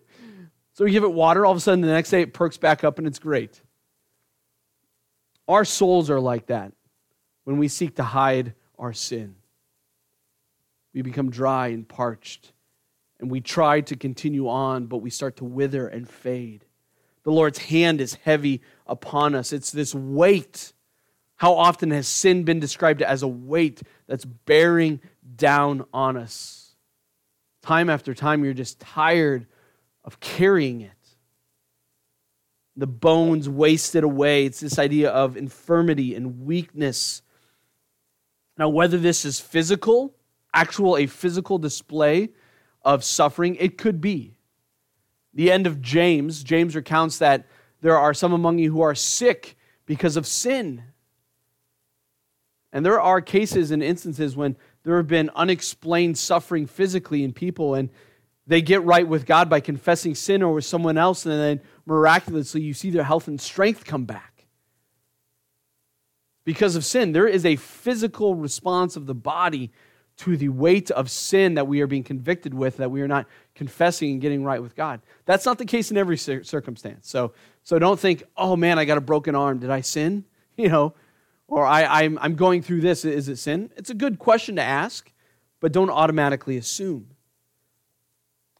so 0.73 0.85
we 0.85 0.91
give 0.91 1.03
it 1.03 1.11
water. 1.11 1.45
All 1.45 1.51
of 1.51 1.57
a 1.57 1.61
sudden, 1.61 1.81
the 1.81 1.87
next 1.87 2.09
day, 2.09 2.21
it 2.21 2.33
perks 2.33 2.57
back 2.57 2.83
up, 2.83 2.97
and 2.97 3.07
it's 3.07 3.19
great. 3.19 3.61
Our 5.47 5.65
souls 5.65 6.09
are 6.09 6.19
like 6.19 6.47
that 6.47 6.73
when 7.43 7.57
we 7.57 7.67
seek 7.67 7.95
to 7.95 8.03
hide 8.03 8.53
our 8.77 8.93
sin. 8.93 9.35
We 10.93 11.01
become 11.01 11.29
dry 11.29 11.67
and 11.67 11.87
parched 11.87 12.51
and 13.19 13.29
we 13.29 13.41
try 13.41 13.81
to 13.81 13.95
continue 13.95 14.47
on, 14.47 14.85
but 14.85 14.97
we 14.97 15.09
start 15.09 15.37
to 15.37 15.45
wither 15.45 15.87
and 15.87 16.07
fade. 16.09 16.65
The 17.23 17.31
Lord's 17.31 17.59
hand 17.59 17.99
is 17.99 18.15
heavy 18.15 18.61
upon 18.87 19.35
us. 19.35 19.51
It's 19.51 19.71
this 19.71 19.93
weight. 19.93 20.73
How 21.35 21.53
often 21.53 21.91
has 21.91 22.07
sin 22.07 22.43
been 22.43 22.59
described 22.59 23.01
as 23.01 23.21
a 23.21 23.27
weight 23.27 23.81
that's 24.07 24.25
bearing 24.25 25.01
down 25.35 25.85
on 25.93 26.17
us? 26.17 26.75
Time 27.61 27.89
after 27.89 28.13
time, 28.13 28.43
you're 28.43 28.53
just 28.53 28.79
tired 28.79 29.45
of 30.05 30.19
carrying 30.19 30.81
it. 30.81 30.91
The 32.77 32.87
bones 32.87 33.49
wasted 33.49 34.05
away. 34.05 34.45
It's 34.45 34.61
this 34.61 34.79
idea 34.79 35.09
of 35.09 35.35
infirmity 35.35 36.15
and 36.15 36.45
weakness. 36.45 37.21
Now, 38.57 38.69
whether 38.69 38.97
this 38.97 39.25
is 39.25 39.39
physical, 39.39 40.15
actual, 40.53 40.97
a 40.97 41.05
physical 41.05 41.57
display 41.57 42.29
of 42.83 43.03
suffering? 43.03 43.55
It 43.55 43.77
could 43.77 44.01
be. 44.01 44.37
The 45.33 45.51
end 45.51 45.67
of 45.67 45.81
James, 45.81 46.43
James 46.43 46.75
recounts 46.75 47.19
that 47.19 47.45
there 47.81 47.97
are 47.97 48.13
some 48.13 48.33
among 48.33 48.59
you 48.59 48.71
who 48.71 48.81
are 48.81 48.95
sick 48.95 49.55
because 49.85 50.17
of 50.17 50.27
sin. 50.27 50.83
And 52.71 52.85
there 52.85 53.01
are 53.01 53.21
cases 53.21 53.71
and 53.71 53.81
instances 53.81 54.35
when 54.35 54.55
there 54.83 54.97
have 54.97 55.07
been 55.07 55.29
unexplained 55.35 56.17
suffering 56.17 56.67
physically 56.67 57.23
in 57.23 57.33
people, 57.33 57.75
and 57.75 57.89
they 58.47 58.61
get 58.61 58.83
right 58.83 59.07
with 59.07 59.25
God 59.25 59.49
by 59.49 59.59
confessing 59.59 60.15
sin 60.15 60.41
or 60.41 60.53
with 60.53 60.65
someone 60.65 60.97
else, 60.97 61.25
and 61.25 61.39
then 61.39 61.61
miraculously 61.85 62.61
you 62.61 62.73
see 62.73 62.89
their 62.89 63.03
health 63.03 63.27
and 63.27 63.39
strength 63.39 63.85
come 63.85 64.05
back. 64.05 64.45
Because 66.43 66.75
of 66.75 66.85
sin, 66.85 67.11
there 67.11 67.27
is 67.27 67.45
a 67.45 67.57
physical 67.57 68.35
response 68.35 68.95
of 68.95 69.05
the 69.05 69.15
body 69.15 69.71
to 70.19 70.35
the 70.35 70.49
weight 70.49 70.91
of 70.91 71.09
sin 71.09 71.53
that 71.53 71.65
we 71.65 71.79
are 71.79 71.87
being 71.87 72.03
convicted 72.03 72.53
with, 72.53 72.77
that 72.77 72.91
we 72.91 73.01
are 73.01 73.07
not 73.07 73.25
confessing 73.55 74.11
and 74.11 74.21
getting 74.21 74.43
right 74.43 74.61
with 74.61 74.75
God. 74.75 74.99
That's 75.25 75.45
not 75.45 75.57
the 75.57 75.65
case 75.65 75.91
in 75.91 75.97
every 75.97 76.17
circumstance. 76.17 77.09
So, 77.09 77.31
so 77.63 77.79
don't 77.79 77.97
think, 77.97 78.23
oh 78.35 78.57
man, 78.57 78.77
I 78.77 78.83
got 78.83 78.97
a 78.97 79.01
broken 79.01 79.33
arm. 79.33 79.59
Did 79.59 79.69
I 79.69 79.81
sin? 79.81 80.25
You 80.59 80.67
know, 80.67 80.93
or 81.47 81.65
I, 81.65 81.85
I'm, 81.85 82.19
I'm 82.21 82.35
going 82.35 82.61
through 82.61 82.81
this. 82.81 83.05
Is 83.05 83.29
it 83.29 83.37
sin? 83.37 83.69
It's 83.77 83.89
a 83.89 83.93
good 83.93 84.19
question 84.19 84.57
to 84.57 84.61
ask, 84.61 85.09
but 85.61 85.71
don't 85.71 85.89
automatically 85.89 86.57
assume. 86.57 87.11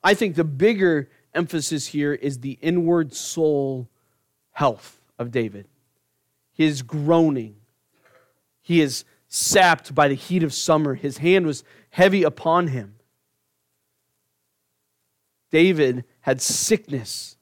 I 0.02 0.14
think 0.14 0.36
the 0.36 0.46
bigger 0.46 1.10
emphasis 1.34 1.88
here 1.88 2.14
is 2.14 2.40
the 2.40 2.58
inward 2.62 3.14
soul 3.14 3.90
health 4.54 5.02
of 5.18 5.30
David. 5.30 5.68
His 6.54 6.82
groaning. 6.82 7.58
He 8.62 8.80
is 8.80 9.04
sapped 9.30 9.94
by 9.96 10.08
the 10.08 10.16
heat 10.16 10.44
of 10.44 10.54
summer. 10.54 10.96
His 10.96 11.20
hand 11.20 11.46
was 11.46 11.64
heavy 11.92 12.24
upon 12.24 12.68
him. 12.68 12.96
David 15.52 16.04
had 16.22 16.42
sickness 16.42 17.38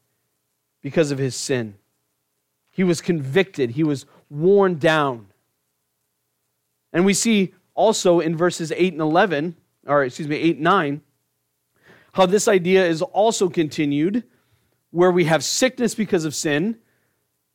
because 0.81 1.11
of 1.11 1.17
his 1.17 1.35
sin. 1.35 1.75
He 2.69 2.83
was 2.83 3.01
convicted, 3.01 3.71
he 3.71 3.83
was 3.83 4.05
worn 4.29 4.77
down. 4.77 5.27
And 6.93 7.05
we 7.05 7.13
see 7.13 7.53
also 7.73 8.19
in 8.19 8.37
verses 8.37 8.71
8 8.71 8.93
and 8.93 9.01
11, 9.01 9.55
or 9.87 10.03
excuse 10.03 10.27
me, 10.27 10.35
8 10.35 10.55
and 10.55 10.63
9, 10.63 11.01
how 12.13 12.25
this 12.25 12.47
idea 12.47 12.85
is 12.85 13.01
also 13.01 13.49
continued 13.49 14.23
where 14.91 15.11
we 15.11 15.25
have 15.25 15.43
sickness 15.43 15.95
because 15.95 16.25
of 16.25 16.33
sin, 16.33 16.77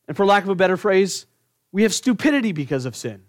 and 0.06 0.16
for 0.16 0.26
lack 0.26 0.42
of 0.42 0.48
a 0.48 0.54
better 0.54 0.76
phrase, 0.76 1.26
we 1.72 1.82
have 1.82 1.94
stupidity 1.94 2.52
because 2.52 2.84
of 2.84 2.94
sin. 2.94 3.22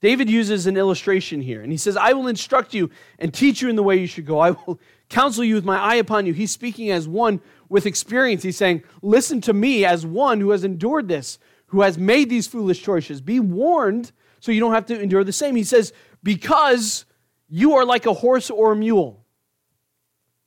David 0.00 0.28
uses 0.28 0.66
an 0.66 0.76
illustration 0.76 1.40
here, 1.40 1.62
and 1.62 1.72
he 1.72 1.78
says, 1.78 1.96
I 1.96 2.12
will 2.12 2.28
instruct 2.28 2.74
you 2.74 2.90
and 3.18 3.32
teach 3.32 3.62
you 3.62 3.70
in 3.70 3.76
the 3.76 3.82
way 3.82 3.96
you 3.96 4.06
should 4.06 4.26
go. 4.26 4.38
I 4.38 4.50
will 4.50 4.78
counsel 5.08 5.44
you 5.44 5.54
with 5.54 5.64
my 5.64 5.78
eye 5.78 5.94
upon 5.96 6.26
you. 6.26 6.34
He's 6.34 6.50
speaking 6.50 6.90
as 6.90 7.08
one 7.08 7.40
with 7.68 7.86
experience. 7.86 8.42
He's 8.42 8.56
saying, 8.56 8.82
Listen 9.00 9.40
to 9.42 9.52
me 9.52 9.84
as 9.84 10.04
one 10.04 10.40
who 10.40 10.50
has 10.50 10.64
endured 10.64 11.08
this, 11.08 11.38
who 11.66 11.80
has 11.80 11.96
made 11.96 12.28
these 12.28 12.46
foolish 12.46 12.82
choices. 12.82 13.20
Be 13.20 13.40
warned 13.40 14.12
so 14.40 14.52
you 14.52 14.60
don't 14.60 14.74
have 14.74 14.86
to 14.86 15.00
endure 15.00 15.24
the 15.24 15.32
same. 15.32 15.56
He 15.56 15.64
says, 15.64 15.92
Because 16.22 17.06
you 17.48 17.74
are 17.74 17.84
like 17.84 18.04
a 18.04 18.12
horse 18.12 18.50
or 18.50 18.72
a 18.72 18.76
mule 18.76 19.24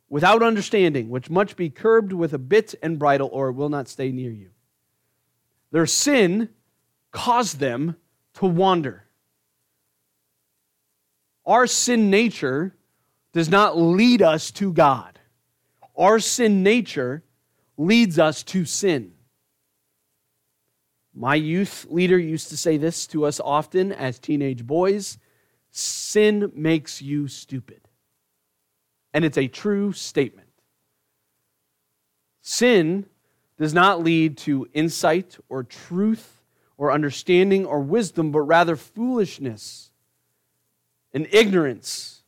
without 0.10 0.44
understanding, 0.44 1.10
which 1.10 1.30
must 1.30 1.56
be 1.56 1.70
curbed 1.70 2.14
with 2.14 2.34
a 2.34 2.40
bit 2.40 2.76
and 2.84 3.00
bridle, 3.00 3.30
or 3.32 3.50
it 3.50 3.54
will 3.54 3.70
not 3.70 3.88
stay 3.88 4.12
near 4.12 4.32
you. 4.32 4.50
Their 5.72 5.86
sin 5.86 6.50
caused 7.12 7.60
them 7.60 7.96
to 8.36 8.46
wander. 8.46 9.06
Our 11.46 11.68
sin 11.68 12.10
nature 12.10 12.76
does 13.34 13.50
not 13.50 13.78
lead 13.78 14.22
us 14.22 14.52
to 14.52 14.74
God. 14.74 15.20
Our 15.98 16.20
sin 16.20 16.64
nature 16.64 17.24
leads 17.78 18.20
us 18.20 18.44
to 18.44 18.66
sin. 18.66 19.14
My 21.14 21.36
youth 21.36 21.86
leader 21.90 22.18
used 22.18 22.50
to 22.50 22.58
say 22.58 22.78
this 22.78 23.08
to 23.08 23.26
us 23.26 23.40
often 23.40 23.92
as 23.92 24.20
teenage 24.20 24.66
boys 24.66 25.18
sin 25.72 26.52
makes 26.56 27.02
you 27.02 27.28
stupid. 27.28 27.82
And 29.14 29.26
it's 29.26 29.38
a 29.38 29.48
true 29.48 29.92
statement. 29.92 30.50
Sin 32.42 33.06
does 33.58 33.74
not 33.74 34.04
lead 34.04 34.38
to 34.38 34.68
insight 34.74 35.38
or 35.50 35.64
truth 35.64 36.42
or 36.78 36.92
understanding 36.92 37.66
or 37.66 37.82
wisdom, 37.82 38.32
but 38.32 38.42
rather 38.42 38.76
foolishness 38.76 39.89
and 41.14 41.28
ignorance 41.32 42.22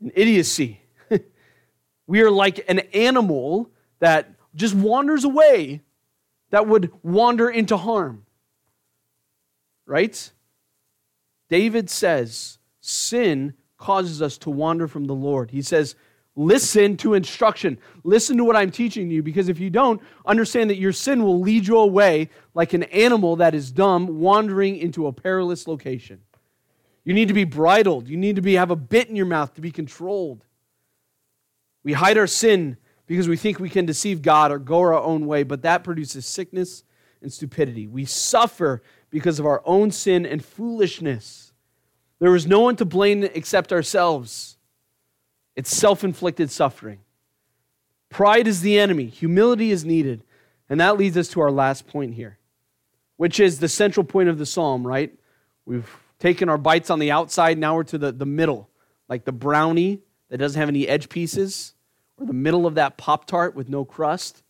and 0.00 0.12
idiocy. 0.14 0.80
we 2.06 2.22
are 2.22 2.30
like 2.30 2.64
an 2.68 2.80
animal 2.92 3.70
that 4.00 4.30
just 4.54 4.74
wanders 4.74 5.24
away, 5.24 5.82
that 6.50 6.66
would 6.66 6.92
wander 7.02 7.50
into 7.50 7.76
harm. 7.76 8.24
Right? 9.86 10.30
David 11.48 11.90
says 11.90 12.58
sin 12.80 13.54
causes 13.76 14.22
us 14.22 14.38
to 14.38 14.50
wander 14.50 14.88
from 14.88 15.04
the 15.04 15.14
Lord. 15.14 15.50
He 15.50 15.62
says, 15.62 15.94
Listen 16.36 16.96
to 16.96 17.14
instruction. 17.14 17.78
Listen 18.02 18.36
to 18.38 18.44
what 18.44 18.56
I'm 18.56 18.72
teaching 18.72 19.08
you, 19.08 19.22
because 19.22 19.48
if 19.48 19.60
you 19.60 19.70
don't, 19.70 20.00
understand 20.26 20.68
that 20.70 20.78
your 20.78 20.90
sin 20.90 21.22
will 21.22 21.40
lead 21.40 21.66
you 21.66 21.78
away 21.78 22.28
like 22.54 22.72
an 22.72 22.82
animal 22.84 23.36
that 23.36 23.54
is 23.54 23.70
dumb, 23.70 24.18
wandering 24.18 24.76
into 24.76 25.06
a 25.06 25.12
perilous 25.12 25.68
location. 25.68 26.20
You 27.04 27.12
need 27.14 27.28
to 27.28 27.34
be 27.34 27.44
bridled. 27.44 28.08
You 28.08 28.16
need 28.16 28.36
to 28.36 28.42
be, 28.42 28.54
have 28.54 28.70
a 28.70 28.76
bit 28.76 29.08
in 29.08 29.16
your 29.16 29.26
mouth 29.26 29.54
to 29.54 29.60
be 29.60 29.70
controlled. 29.70 30.44
We 31.82 31.92
hide 31.92 32.16
our 32.16 32.26
sin 32.26 32.78
because 33.06 33.28
we 33.28 33.36
think 33.36 33.60
we 33.60 33.68
can 33.68 33.84
deceive 33.84 34.22
God 34.22 34.50
or 34.50 34.58
go 34.58 34.80
our 34.80 34.94
own 34.94 35.26
way, 35.26 35.42
but 35.42 35.62
that 35.62 35.84
produces 35.84 36.26
sickness 36.26 36.82
and 37.20 37.32
stupidity. 37.32 37.86
We 37.86 38.06
suffer 38.06 38.82
because 39.10 39.38
of 39.38 39.46
our 39.46 39.62
own 39.66 39.90
sin 39.90 40.24
and 40.24 40.42
foolishness. 40.44 41.52
There 42.20 42.34
is 42.34 42.46
no 42.46 42.60
one 42.60 42.76
to 42.76 42.84
blame 42.84 43.22
except 43.22 43.72
ourselves. 43.72 44.56
It's 45.56 45.74
self 45.74 46.04
inflicted 46.04 46.50
suffering. 46.50 47.00
Pride 48.08 48.46
is 48.46 48.60
the 48.62 48.78
enemy, 48.78 49.06
humility 49.06 49.70
is 49.70 49.84
needed. 49.84 50.22
And 50.70 50.80
that 50.80 50.96
leads 50.96 51.16
us 51.18 51.28
to 51.28 51.40
our 51.40 51.50
last 51.50 51.86
point 51.86 52.14
here, 52.14 52.38
which 53.18 53.38
is 53.38 53.60
the 53.60 53.68
central 53.68 54.04
point 54.04 54.30
of 54.30 54.38
the 54.38 54.46
psalm, 54.46 54.86
right? 54.86 55.12
We've 55.66 55.90
taken 56.18 56.48
our 56.48 56.58
bites 56.58 56.90
on 56.90 56.98
the 56.98 57.10
outside, 57.10 57.58
now 57.58 57.76
we're 57.76 57.84
to 57.84 57.98
the, 57.98 58.12
the 58.12 58.26
middle, 58.26 58.70
like 59.08 59.24
the 59.24 59.32
brownie 59.32 60.00
that 60.28 60.38
doesn't 60.38 60.58
have 60.58 60.68
any 60.68 60.88
edge 60.88 61.08
pieces, 61.08 61.74
or 62.18 62.26
the 62.26 62.32
middle 62.32 62.66
of 62.66 62.76
that 62.76 62.96
Pop 62.96 63.26
Tart 63.26 63.54
with 63.54 63.68
no 63.68 63.84
crust. 63.84 64.42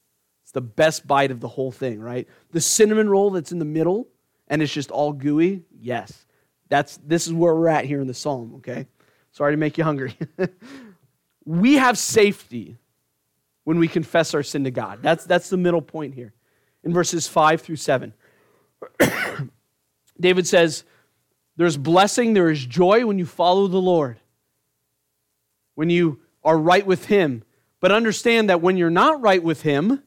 It's 0.42 0.52
the 0.52 0.60
best 0.60 1.06
bite 1.06 1.30
of 1.30 1.40
the 1.40 1.48
whole 1.48 1.72
thing, 1.72 2.00
right? 2.00 2.28
The 2.50 2.60
cinnamon 2.60 3.08
roll 3.08 3.30
that's 3.30 3.52
in 3.52 3.58
the 3.58 3.64
middle 3.64 4.08
and 4.48 4.62
it's 4.62 4.72
just 4.72 4.90
all 4.90 5.12
gooey, 5.12 5.64
yes. 5.80 6.26
That's 6.68 6.98
this 6.98 7.26
is 7.26 7.32
where 7.32 7.54
we're 7.54 7.68
at 7.68 7.84
here 7.86 8.00
in 8.00 8.06
the 8.06 8.14
psalm, 8.14 8.54
okay? 8.56 8.86
Sorry 9.32 9.52
to 9.52 9.56
make 9.56 9.78
you 9.78 9.84
hungry. 9.84 10.16
we 11.44 11.74
have 11.74 11.98
safety 11.98 12.76
when 13.64 13.78
we 13.78 13.88
confess 13.88 14.34
our 14.34 14.42
sin 14.42 14.64
to 14.64 14.70
God. 14.70 15.00
That's, 15.02 15.24
that's 15.24 15.48
the 15.48 15.56
middle 15.56 15.82
point 15.82 16.14
here 16.14 16.34
in 16.84 16.92
verses 16.92 17.26
5 17.26 17.62
through 17.62 17.76
7. 17.76 18.12
David 20.20 20.46
says, 20.46 20.84
There's 21.56 21.76
blessing, 21.76 22.32
there 22.32 22.50
is 22.50 22.64
joy 22.64 23.06
when 23.06 23.18
you 23.18 23.26
follow 23.26 23.68
the 23.68 23.80
Lord, 23.80 24.18
when 25.74 25.90
you 25.90 26.20
are 26.42 26.58
right 26.58 26.84
with 26.84 27.06
Him. 27.06 27.44
But 27.80 27.92
understand 27.92 28.48
that 28.50 28.60
when 28.60 28.76
you're 28.76 28.90
not 28.90 29.20
right 29.20 29.42
with 29.42 29.62
Him, 29.62 30.02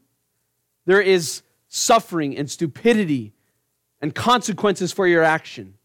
there 0.85 1.01
is 1.01 1.41
suffering 1.67 2.37
and 2.37 2.49
stupidity 2.49 3.33
and 4.01 4.13
consequences 4.13 4.91
for 4.91 5.07
your 5.07 5.23
action. 5.23 5.75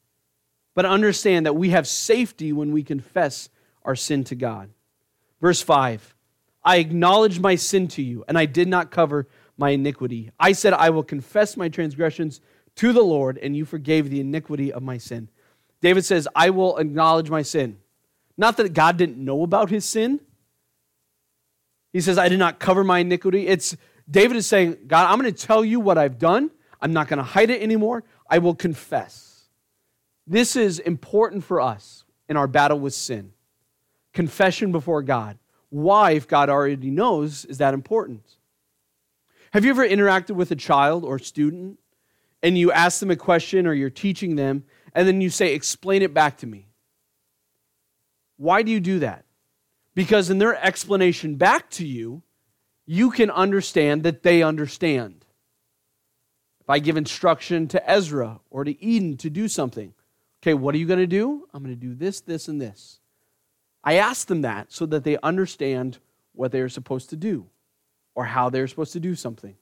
But 0.75 0.87
understand 0.87 1.47
that 1.47 1.57
we 1.57 1.71
have 1.71 1.87
safety 1.87 2.53
when 2.53 2.73
we 2.73 2.83
confess 2.83 3.49
our 3.85 3.97
sin 3.97 4.25
to 4.25 4.35
God. 4.35 4.71
Verse 5.41 5.61
5 5.61 6.15
I 6.65 6.77
acknowledged 6.77 7.41
my 7.41 7.57
sin 7.57 7.89
to 7.89 8.03
you, 8.03 8.25
and 8.29 8.39
I 8.39 8.47
did 8.47 8.69
not 8.69 8.91
cover 8.91 9.27
my 9.59 9.71
iniquity. 9.71 10.31
I 10.39 10.53
said, 10.53 10.73
I 10.73 10.91
will 10.91 11.03
confess 11.03 11.57
my 11.57 11.69
transgressions 11.69 12.41
to 12.77 12.93
the 12.93 13.03
Lord, 13.03 13.37
and 13.39 13.57
you 13.57 13.65
forgave 13.65 14.09
the 14.09 14.21
iniquity 14.21 14.73
of 14.73 14.83
my 14.83 14.97
sin. 14.97 15.29
David 15.83 16.05
says, 16.05 16.27
I 16.35 16.51
will 16.51 16.79
acknowledge 16.79 17.29
my 17.29 17.43
sin. 17.43 17.79
Not 18.39 18.57
that 18.57 18.73
God 18.73 18.97
didn't 18.97 19.19
know 19.19 19.43
about 19.43 19.69
his 19.69 19.85
sin. 19.85 20.21
He 21.93 22.01
says, 22.01 22.17
I 22.17 22.29
did 22.29 22.39
not 22.39 22.59
cover 22.59 22.83
my 22.83 23.01
iniquity. 23.01 23.47
It's 23.49 23.77
David 24.11 24.37
is 24.37 24.47
saying, 24.47 24.79
God, 24.87 25.11
I'm 25.11 25.21
going 25.21 25.33
to 25.33 25.47
tell 25.47 25.65
you 25.65 25.81
what 25.81 25.99
I've 25.99 26.19
done. 26.19 26.51
I'm 26.81 26.93
not 26.93 27.09
going 27.09 27.19
to 27.19 27.25
hide 27.25 27.51
it 27.51 27.61
anymore. 27.61 28.05
I 28.31 28.39
will 28.39 28.55
confess. 28.55 29.45
This 30.27 30.57
is 30.57 30.79
important 30.79 31.45
for 31.45 31.61
us 31.61 32.05
in 32.29 32.37
our 32.37 32.47
battle 32.47 32.81
with 32.81 32.95
sin 32.95 33.33
confession 34.13 34.73
before 34.73 35.03
God. 35.03 35.39
Why, 35.71 36.13
if 36.13 36.29
God 36.29 36.51
already 36.51 36.91
knows, 36.91 37.47
is 37.47 37.59
that 37.59 37.73
important? 37.73 38.23
Have 39.53 39.65
you 39.65 39.71
ever 39.71 39.89
interacted 39.89 40.33
with 40.33 40.51
a 40.51 40.57
child 40.57 41.03
or 41.03 41.19
student 41.19 41.79
and 42.43 42.59
you 42.59 42.71
ask 42.73 43.01
them 43.01 43.11
a 43.11 43.17
question 43.17 43.67
or 43.67 43.73
you're 43.73 43.89
teaching 43.91 44.37
them 44.37 44.65
and 44.95 45.07
then 45.07 45.21
you 45.21 45.31
say, 45.31 45.55
Explain 45.55 46.03
it 46.03 46.15
back 46.15 46.39
to 46.39 46.47
me? 46.47 46.69
Why 48.37 48.63
do 48.63 48.71
you 48.71 48.81
do 48.81 48.99
that? 49.01 49.25
Because 49.95 50.31
in 50.31 50.39
their 50.39 50.57
explanation 50.65 51.37
back 51.37 51.71
to 51.71 51.87
you, 51.87 52.23
you 52.87 53.11
can 53.11 53.31
understand 53.31 54.03
that 54.03 54.23
they 54.23 54.43
understand. 54.43 55.25
If 56.61 56.71
I 56.71 56.79
give 56.79 56.97
instruction 56.97 57.69
to 57.69 57.91
Ezra 57.91 58.41
or 58.51 58.65
to 58.65 58.83
Eden 58.83 59.17
to 59.19 59.31
do 59.31 59.49
something, 59.49 59.95
okay, 60.43 60.55
what 60.55 60.75
are 60.75 60.79
you 60.79 60.87
going 60.87 60.99
to 60.99 61.07
do? 61.07 61.47
I'm 61.53 61.63
going 61.63 61.75
to 61.75 61.81
do 61.81 61.95
this, 61.95 62.21
this, 62.21 62.49
and 62.49 62.61
this. 62.61 63.01
I 63.85 63.95
ask 63.95 64.27
them 64.27 64.43
that 64.43 64.73
so 64.73 64.87
that 64.87 65.05
they 65.05 65.19
understand 65.23 65.99
what 66.35 66.53
they're 66.53 66.69
supposed 66.69 67.11
to 67.11 67.17
do 67.17 67.47
or 68.15 68.25
how 68.25 68.49
they're 68.49 68.69
supposed 68.69 68.93
to 68.93 69.01
do 69.01 69.15
something. 69.15 69.57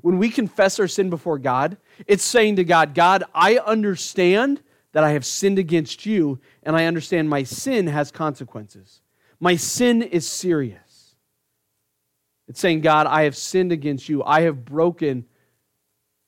When 0.00 0.18
we 0.18 0.30
confess 0.30 0.78
our 0.80 0.88
sin 0.88 1.10
before 1.10 1.38
God, 1.38 1.76
it's 2.06 2.24
saying 2.24 2.56
to 2.56 2.64
God, 2.64 2.94
God, 2.94 3.24
I 3.34 3.58
understand 3.58 4.62
that 4.92 5.04
I 5.04 5.12
have 5.12 5.24
sinned 5.24 5.58
against 5.58 6.06
you, 6.06 6.40
and 6.62 6.76
I 6.76 6.84
understand 6.84 7.28
my 7.28 7.42
sin 7.42 7.86
has 7.86 8.10
consequences. 8.10 9.00
My 9.40 9.56
sin 9.56 10.02
is 10.02 10.26
serious. 10.26 11.14
It's 12.48 12.60
saying, 12.60 12.82
God, 12.82 13.06
I 13.06 13.22
have 13.22 13.36
sinned 13.36 13.72
against 13.72 14.08
you. 14.08 14.22
I 14.22 14.42
have 14.42 14.64
broken 14.64 15.26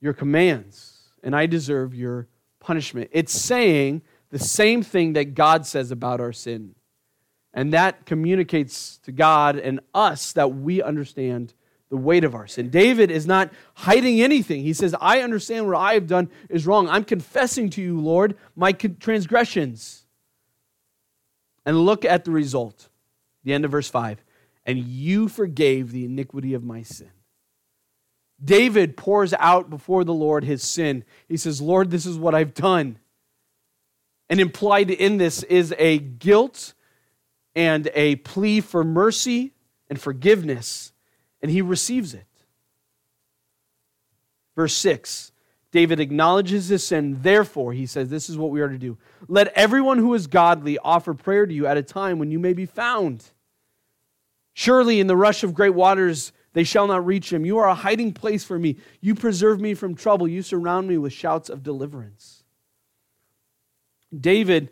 your 0.00 0.14
commands, 0.14 1.12
and 1.22 1.36
I 1.36 1.46
deserve 1.46 1.94
your 1.94 2.28
punishment. 2.60 3.10
It's 3.12 3.32
saying 3.32 4.02
the 4.30 4.38
same 4.38 4.82
thing 4.82 5.12
that 5.12 5.34
God 5.34 5.66
says 5.66 5.90
about 5.90 6.20
our 6.20 6.32
sin. 6.32 6.74
And 7.52 7.72
that 7.72 8.04
communicates 8.04 8.98
to 9.04 9.12
God 9.12 9.56
and 9.56 9.80
us 9.94 10.32
that 10.32 10.54
we 10.54 10.82
understand 10.82 11.54
the 11.90 11.96
weight 11.96 12.24
of 12.24 12.34
our 12.34 12.46
sin. 12.46 12.70
David 12.70 13.10
is 13.10 13.26
not 13.26 13.52
hiding 13.74 14.20
anything. 14.20 14.62
He 14.62 14.72
says, 14.72 14.94
I 15.00 15.20
understand 15.20 15.66
what 15.66 15.76
I 15.76 15.94
have 15.94 16.06
done 16.06 16.30
is 16.48 16.66
wrong. 16.66 16.88
I'm 16.88 17.04
confessing 17.04 17.70
to 17.70 17.82
you, 17.82 18.00
Lord, 18.00 18.36
my 18.56 18.72
transgressions. 18.72 20.06
And 21.66 21.78
look 21.84 22.04
at 22.04 22.24
the 22.24 22.30
result. 22.30 22.88
The 23.44 23.52
end 23.52 23.64
of 23.64 23.70
verse 23.70 23.88
5. 23.88 24.22
And 24.66 24.78
you 24.78 25.28
forgave 25.28 25.92
the 25.92 26.04
iniquity 26.04 26.54
of 26.54 26.64
my 26.64 26.82
sin. 26.82 27.10
David 28.42 28.96
pours 28.96 29.32
out 29.34 29.70
before 29.70 30.04
the 30.04 30.14
Lord 30.14 30.44
his 30.44 30.62
sin. 30.62 31.04
He 31.28 31.36
says, 31.36 31.60
Lord, 31.60 31.90
this 31.90 32.06
is 32.06 32.18
what 32.18 32.34
I've 32.34 32.54
done. 32.54 32.98
And 34.28 34.40
implied 34.40 34.90
in 34.90 35.18
this 35.18 35.42
is 35.44 35.74
a 35.78 35.98
guilt 35.98 36.74
and 37.54 37.90
a 37.94 38.16
plea 38.16 38.60
for 38.60 38.82
mercy 38.82 39.52
and 39.88 40.00
forgiveness, 40.00 40.92
and 41.44 41.50
he 41.50 41.60
receives 41.60 42.14
it. 42.14 42.24
Verse 44.56 44.72
6 44.72 45.30
David 45.72 46.00
acknowledges 46.00 46.68
his 46.68 46.84
sin. 46.84 47.18
Therefore, 47.20 47.74
he 47.74 47.84
says, 47.84 48.08
This 48.08 48.30
is 48.30 48.38
what 48.38 48.50
we 48.50 48.62
are 48.62 48.68
to 48.70 48.78
do. 48.78 48.96
Let 49.28 49.48
everyone 49.48 49.98
who 49.98 50.14
is 50.14 50.26
godly 50.26 50.78
offer 50.78 51.12
prayer 51.12 51.44
to 51.44 51.52
you 51.52 51.66
at 51.66 51.76
a 51.76 51.82
time 51.82 52.18
when 52.18 52.30
you 52.30 52.38
may 52.38 52.54
be 52.54 52.64
found. 52.64 53.24
Surely, 54.54 55.00
in 55.00 55.06
the 55.06 55.18
rush 55.18 55.44
of 55.44 55.52
great 55.52 55.74
waters, 55.74 56.32
they 56.54 56.64
shall 56.64 56.86
not 56.86 57.04
reach 57.04 57.30
him. 57.30 57.44
You 57.44 57.58
are 57.58 57.68
a 57.68 57.74
hiding 57.74 58.14
place 58.14 58.42
for 58.42 58.58
me. 58.58 58.76
You 59.02 59.14
preserve 59.14 59.60
me 59.60 59.74
from 59.74 59.94
trouble. 59.94 60.26
You 60.26 60.40
surround 60.40 60.88
me 60.88 60.96
with 60.96 61.12
shouts 61.12 61.50
of 61.50 61.62
deliverance. 61.62 62.42
David 64.18 64.70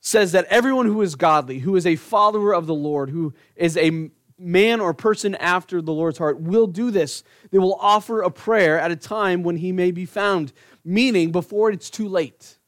says 0.00 0.32
that 0.32 0.46
everyone 0.46 0.86
who 0.86 1.00
is 1.00 1.14
godly, 1.14 1.60
who 1.60 1.76
is 1.76 1.86
a 1.86 1.94
follower 1.94 2.52
of 2.52 2.66
the 2.66 2.74
Lord, 2.74 3.10
who 3.10 3.34
is 3.54 3.76
a 3.76 4.10
man 4.38 4.80
or 4.80 4.92
person 4.92 5.34
after 5.36 5.80
the 5.80 5.92
Lord's 5.92 6.18
heart, 6.18 6.40
will 6.40 6.66
do 6.66 6.90
this. 6.90 7.22
They 7.50 7.58
will 7.58 7.78
offer 7.80 8.22
a 8.22 8.30
prayer 8.30 8.78
at 8.78 8.90
a 8.90 8.96
time 8.96 9.42
when 9.42 9.56
he 9.56 9.72
may 9.72 9.90
be 9.90 10.06
found, 10.06 10.52
meaning 10.84 11.32
before 11.32 11.70
it's 11.70 11.90
too 11.90 12.08
late. 12.08 12.58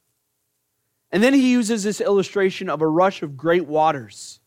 And 1.11 1.23
then 1.23 1.33
he 1.33 1.51
uses 1.51 1.83
this 1.83 2.01
illustration 2.01 2.69
of 2.69 2.81
a 2.81 2.87
rush 2.87 3.21
of 3.21 3.37
great 3.37 3.65
waters 3.65 4.39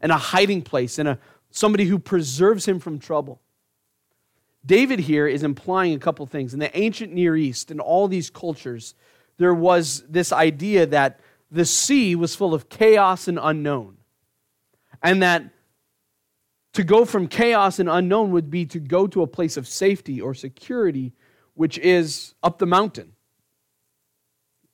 and 0.00 0.12
a 0.12 0.16
hiding 0.16 0.62
place 0.62 0.98
and 0.98 1.08
a, 1.08 1.18
somebody 1.50 1.84
who 1.84 1.98
preserves 1.98 2.66
him 2.66 2.78
from 2.78 2.98
trouble. 2.98 3.40
David 4.64 5.00
here 5.00 5.26
is 5.26 5.42
implying 5.42 5.94
a 5.94 5.98
couple 5.98 6.24
things. 6.26 6.54
In 6.54 6.60
the 6.60 6.76
ancient 6.78 7.12
Near 7.12 7.36
East, 7.36 7.70
in 7.70 7.80
all 7.80 8.08
these 8.08 8.30
cultures, 8.30 8.94
there 9.38 9.54
was 9.54 10.04
this 10.08 10.32
idea 10.32 10.86
that 10.86 11.20
the 11.50 11.64
sea 11.64 12.14
was 12.14 12.34
full 12.34 12.54
of 12.54 12.68
chaos 12.68 13.28
and 13.28 13.38
unknown. 13.42 13.96
And 15.02 15.22
that 15.22 15.44
To 16.74 16.84
go 16.84 17.04
from 17.04 17.28
chaos 17.28 17.78
and 17.78 17.88
unknown 17.88 18.30
would 18.30 18.50
be 18.50 18.64
to 18.66 18.78
go 18.78 19.06
to 19.06 19.22
a 19.22 19.26
place 19.26 19.56
of 19.56 19.68
safety 19.68 20.20
or 20.20 20.34
security, 20.34 21.12
which 21.54 21.78
is 21.78 22.34
up 22.42 22.58
the 22.58 22.66
mountain, 22.66 23.12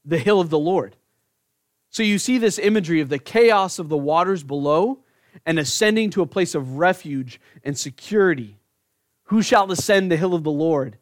the 0.05 0.19
hill 0.19 0.41
of 0.41 0.51
the 0.51 0.59
Lord. 0.59 0.97
So 1.91 2.03
you 2.03 2.19
see 2.19 2.39
this 2.39 2.59
imagery 2.59 3.01
of 3.01 3.09
the 3.09 3.19
chaos 3.19 3.79
of 3.79 3.89
the 3.89 3.97
waters 3.97 4.45
below 4.45 5.01
and 5.45 5.59
ascending 5.59 6.11
to 6.11 6.23
a 6.23 6.27
place 6.27 6.55
of 6.55 6.79
refuge 6.79 7.41
and 7.65 7.77
security. 7.77 8.59
Who 9.25 9.43
shall 9.43 9.71
ascend 9.71 10.11
the 10.11 10.17
hill 10.17 10.35
of 10.35 10.45
the 10.45 10.51
Lord? 10.51 10.99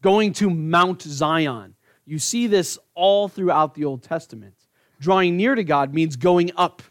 Going 0.00 0.32
to 0.34 0.48
Mount 0.48 1.02
Zion. 1.02 1.74
You 2.06 2.18
see 2.18 2.46
this 2.46 2.78
all 2.94 3.28
throughout 3.28 3.74
the 3.74 3.84
Old 3.84 4.02
Testament. 4.02 4.54
Drawing 5.00 5.36
near 5.36 5.54
to 5.54 5.64
God 5.64 5.92
means 5.92 6.16
going 6.16 6.50
up, 6.56 6.82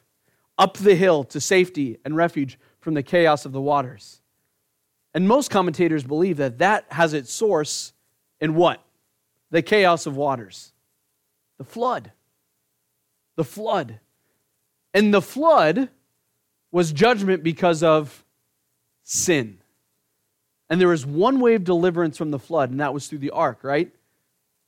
up 0.58 0.78
the 0.78 0.96
hill 0.96 1.24
to 1.26 1.42
safety 1.42 1.98
and 2.06 2.16
refuge 2.16 2.60
from 2.80 2.94
the 2.94 3.04
chaos 3.04 3.46
of 3.46 3.52
the 3.52 3.62
waters. 3.62 4.22
And 5.14 5.28
most 5.28 5.50
commentators 5.50 6.04
believe 6.04 6.38
that 6.38 6.60
that 6.60 6.86
has 6.90 7.14
its 7.14 7.32
source 7.32 7.94
in 8.40 8.56
what? 8.56 8.84
The 9.50 9.62
chaos 9.62 10.06
of 10.06 10.16
waters. 10.16 10.74
The 11.58 11.64
flood. 11.64 12.12
The 13.36 13.44
flood. 13.44 14.00
And 14.94 15.14
the 15.14 15.22
flood 15.22 15.90
was 16.72 16.92
judgment 16.92 17.44
because 17.44 17.82
of 17.84 18.24
sin. 19.04 19.60
And 20.70 20.82
there 20.82 20.90
was 20.90 21.06
one 21.06 21.40
way 21.40 21.56
of 21.56 21.64
deliverance 21.64 22.18
from 22.18 22.32
the 22.32 22.40
flood, 22.40 22.72
and 22.72 22.80
that 22.80 22.94
was 22.94 23.08
through 23.08 23.20
the 23.20 23.32
ark, 23.32 23.60
right? 23.64 23.92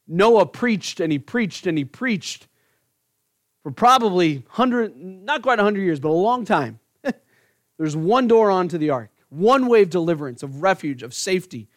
Noah 0.07 0.45
preached 0.45 0.99
and 0.99 1.11
he 1.11 1.19
preached 1.19 1.67
and 1.67 1.77
he 1.77 1.85
preached 1.85 2.47
for 3.61 3.71
probably 3.71 4.37
100, 4.37 4.95
not 4.95 5.41
quite 5.41 5.59
100 5.59 5.81
years, 5.81 5.99
but 5.99 6.09
a 6.09 6.11
long 6.11 6.45
time. 6.45 6.79
There's 7.79 7.95
one 7.95 8.27
door 8.27 8.51
onto 8.51 8.77
the 8.77 8.89
ark, 8.91 9.09
one 9.29 9.67
way 9.67 9.81
of 9.81 9.89
deliverance, 9.89 10.43
of 10.43 10.61
refuge, 10.61 11.01
of 11.01 11.13
safety. 11.13 11.69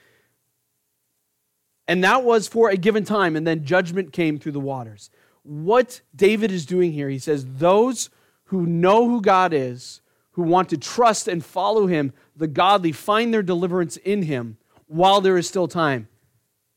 And 1.86 2.02
that 2.02 2.24
was 2.24 2.48
for 2.48 2.68
a 2.68 2.76
given 2.76 3.04
time, 3.04 3.36
and 3.36 3.46
then 3.46 3.64
judgment 3.64 4.12
came 4.12 4.38
through 4.38 4.52
the 4.52 4.60
waters. 4.60 5.10
What 5.44 6.00
David 6.14 6.50
is 6.50 6.66
doing 6.66 6.92
here, 6.92 7.08
he 7.08 7.20
says, 7.20 7.46
those 7.46 8.10
who 8.46 8.66
know 8.66 9.08
who 9.08 9.22
God 9.22 9.54
is, 9.54 10.00
who 10.32 10.42
want 10.42 10.70
to 10.70 10.76
trust 10.76 11.28
and 11.28 11.44
follow 11.44 11.86
him, 11.86 12.12
the 12.36 12.48
godly, 12.48 12.90
find 12.90 13.32
their 13.32 13.42
deliverance 13.42 13.96
in 13.96 14.22
him 14.22 14.56
while 14.88 15.20
there 15.20 15.38
is 15.38 15.46
still 15.46 15.68
time. 15.68 16.08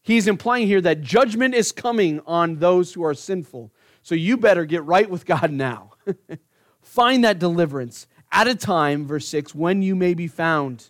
He's 0.04 0.28
implying 0.28 0.68
here 0.68 0.82
that 0.82 1.02
judgment 1.02 1.56
is 1.56 1.72
coming 1.72 2.22
on 2.28 2.60
those 2.60 2.94
who 2.94 3.04
are 3.04 3.16
sinful. 3.16 3.72
So 4.04 4.14
you 4.14 4.38
better 4.38 4.66
get 4.66 4.84
right 4.84 5.10
with 5.10 5.26
God 5.26 5.52
now. 5.52 5.94
Find 6.82 7.24
that 7.24 7.40
deliverance 7.40 8.06
at 8.36 8.48
a 8.48 8.54
time, 8.54 9.08
verse 9.08 9.28
6, 9.30 9.56
when 9.56 9.82
you 9.82 9.96
may 9.96 10.14
be 10.14 10.28
found. 10.28 10.90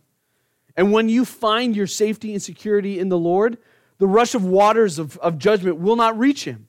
And 0.75 0.91
when 0.91 1.10
you 1.10 1.23
find 1.23 1.75
your 1.75 1.86
safety 1.86 2.34
and 2.34 2.41
security 2.41 2.99
in 2.99 3.10
the 3.10 3.19
Lord, 3.19 3.60
the 3.99 4.08
rush 4.08 4.34
of 4.34 4.43
waters 4.43 4.97
of, 4.97 5.15
of 5.19 5.38
judgment 5.38 5.77
will 5.77 5.95
not 5.95 6.17
reach 6.17 6.43
him. 6.43 6.67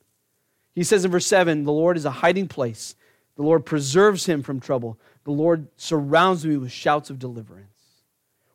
He 0.75 0.83
says 0.83 1.03
in 1.03 1.09
verse 1.09 1.25
7 1.25 1.63
the 1.63 1.71
Lord 1.71 1.97
is 1.97 2.05
a 2.05 2.11
hiding 2.11 2.47
place, 2.47 2.95
the 3.35 3.41
Lord 3.41 3.65
preserves 3.65 4.27
him 4.27 4.43
from 4.43 4.59
trouble. 4.59 4.99
The 5.23 5.31
Lord 5.31 5.67
surrounds 5.75 6.45
me 6.45 6.55
with 6.57 6.71
shouts 6.71 7.09
of 7.09 7.19
deliverance. 7.19 7.67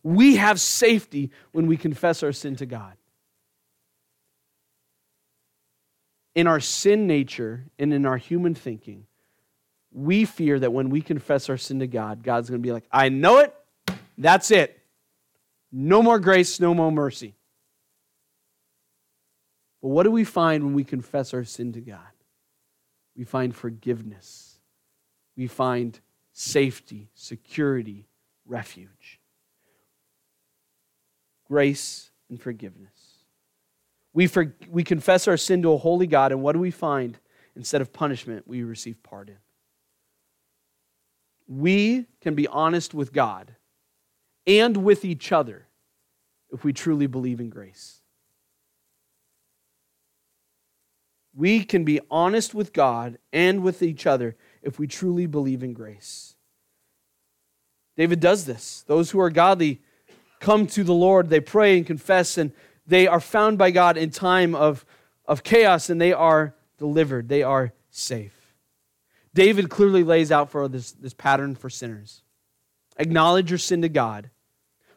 We 0.02 0.36
have 0.36 0.60
safety 0.60 1.30
when 1.50 1.66
we 1.66 1.76
confess 1.76 2.22
our 2.22 2.32
sin 2.32 2.56
to 2.56 2.66
God. 2.66 2.94
In 6.34 6.46
our 6.46 6.60
sin 6.60 7.06
nature 7.06 7.66
and 7.78 7.92
in 7.92 8.06
our 8.06 8.16
human 8.16 8.54
thinking, 8.54 9.06
we 9.94 10.24
fear 10.24 10.58
that 10.58 10.72
when 10.72 10.90
we 10.90 11.02
confess 11.02 11.48
our 11.48 11.56
sin 11.56 11.80
to 11.80 11.86
God, 11.86 12.22
God's 12.22 12.48
going 12.48 12.60
to 12.60 12.66
be 12.66 12.72
like, 12.72 12.84
I 12.90 13.08
know 13.08 13.38
it. 13.38 13.54
That's 14.16 14.50
it. 14.50 14.78
No 15.70 16.02
more 16.02 16.18
grace, 16.18 16.60
no 16.60 16.74
more 16.74 16.92
mercy. 16.92 17.34
But 19.80 19.88
what 19.88 20.04
do 20.04 20.10
we 20.10 20.24
find 20.24 20.64
when 20.64 20.74
we 20.74 20.84
confess 20.84 21.34
our 21.34 21.44
sin 21.44 21.72
to 21.72 21.80
God? 21.80 21.98
We 23.16 23.24
find 23.24 23.54
forgiveness. 23.54 24.58
We 25.36 25.46
find 25.46 25.98
safety, 26.32 27.10
security, 27.14 28.06
refuge, 28.46 29.20
grace, 31.48 32.10
and 32.30 32.40
forgiveness. 32.40 32.90
We, 34.14 34.26
for, 34.26 34.54
we 34.70 34.84
confess 34.84 35.26
our 35.26 35.36
sin 35.36 35.62
to 35.62 35.72
a 35.72 35.78
holy 35.78 36.06
God, 36.06 36.32
and 36.32 36.42
what 36.42 36.52
do 36.52 36.58
we 36.58 36.70
find? 36.70 37.18
Instead 37.54 37.80
of 37.82 37.92
punishment, 37.92 38.46
we 38.48 38.62
receive 38.62 39.02
pardon. 39.02 39.36
We 41.58 42.06
can 42.22 42.34
be 42.34 42.46
honest 42.46 42.94
with 42.94 43.12
God 43.12 43.54
and 44.46 44.78
with 44.78 45.04
each 45.04 45.32
other 45.32 45.66
if 46.50 46.64
we 46.64 46.72
truly 46.72 47.06
believe 47.06 47.40
in 47.40 47.50
grace. 47.50 48.00
We 51.34 51.64
can 51.64 51.84
be 51.84 52.00
honest 52.10 52.54
with 52.54 52.72
God 52.72 53.18
and 53.34 53.62
with 53.62 53.82
each 53.82 54.06
other 54.06 54.34
if 54.62 54.78
we 54.78 54.86
truly 54.86 55.26
believe 55.26 55.62
in 55.62 55.74
grace. 55.74 56.36
David 57.98 58.20
does 58.20 58.46
this. 58.46 58.84
Those 58.86 59.10
who 59.10 59.20
are 59.20 59.30
godly 59.30 59.82
come 60.40 60.66
to 60.68 60.82
the 60.82 60.94
Lord, 60.94 61.28
they 61.28 61.40
pray 61.40 61.76
and 61.76 61.86
confess, 61.86 62.38
and 62.38 62.52
they 62.86 63.06
are 63.06 63.20
found 63.20 63.58
by 63.58 63.70
God 63.70 63.98
in 63.98 64.08
time 64.10 64.54
of, 64.54 64.86
of 65.26 65.42
chaos, 65.42 65.90
and 65.90 66.00
they 66.00 66.14
are 66.14 66.54
delivered. 66.78 67.28
They 67.28 67.42
are 67.42 67.74
safe. 67.90 68.41
David 69.34 69.70
clearly 69.70 70.04
lays 70.04 70.30
out 70.30 70.50
for 70.50 70.68
this, 70.68 70.92
this 70.92 71.14
pattern 71.14 71.54
for 71.54 71.70
sinners 71.70 72.22
acknowledge 72.98 73.50
your 73.50 73.58
sin 73.58 73.82
to 73.82 73.88
God, 73.88 74.30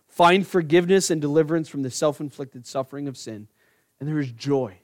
find 0.07 0.45
forgiveness 0.45 1.09
and 1.09 1.21
deliverance 1.21 1.69
from 1.69 1.81
the 1.81 1.89
self 1.89 2.19
inflicted 2.19 2.65
suffering 2.65 3.07
of 3.07 3.17
sin, 3.17 3.47
and 3.99 4.07
there 4.09 4.19
is 4.19 4.31
joy. 4.31 4.77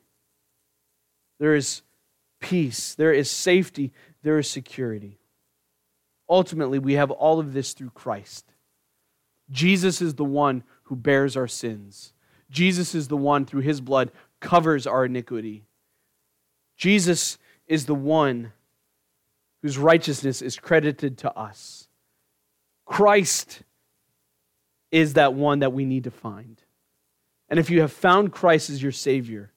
There 1.40 1.56
is 1.56 1.82
peace, 2.40 2.96
there 2.96 3.14
is 3.14 3.30
safety, 3.30 3.92
there 4.24 4.38
is 4.38 4.50
security. 4.50 5.20
Ultimately, 6.30 6.80
we 6.80 6.94
have 6.94 7.12
all 7.12 7.40
of 7.40 7.54
this 7.54 7.74
through 7.74 7.90
Christ. 7.90 8.46
Jesus 9.50 10.02
is 10.02 10.16
the 10.16 10.24
one 10.24 10.64
who 10.84 10.96
bears 10.96 11.36
our 11.36 11.48
sins. 11.48 12.14
Jesus 12.50 12.96
is 12.96 13.08
the 13.10 13.18
one 13.18 13.46
through 13.46 13.62
his 13.62 13.82
blood 13.82 14.12
covers 14.40 14.88
our 14.88 15.06
iniquity. 15.06 15.66
Jesus 16.78 17.38
is 17.68 17.86
the 17.86 17.96
one 17.96 18.54
whose 19.62 19.78
righteousness 19.78 20.42
is 20.42 20.58
credited 20.58 21.20
to 21.20 21.38
us. 21.38 21.88
Christ 22.86 23.64
is 24.92 25.14
that 25.14 25.34
one 25.34 25.60
that 25.60 25.74
we 25.74 25.86
need 25.86 26.04
to 26.06 26.12
find. 26.12 26.62
And 27.50 27.60
if 27.60 27.70
you 27.70 27.82
have 27.82 27.92
found 27.92 28.32
Christ 28.32 28.70
as 28.70 28.82
your 28.82 28.92
Savior, 28.92 29.52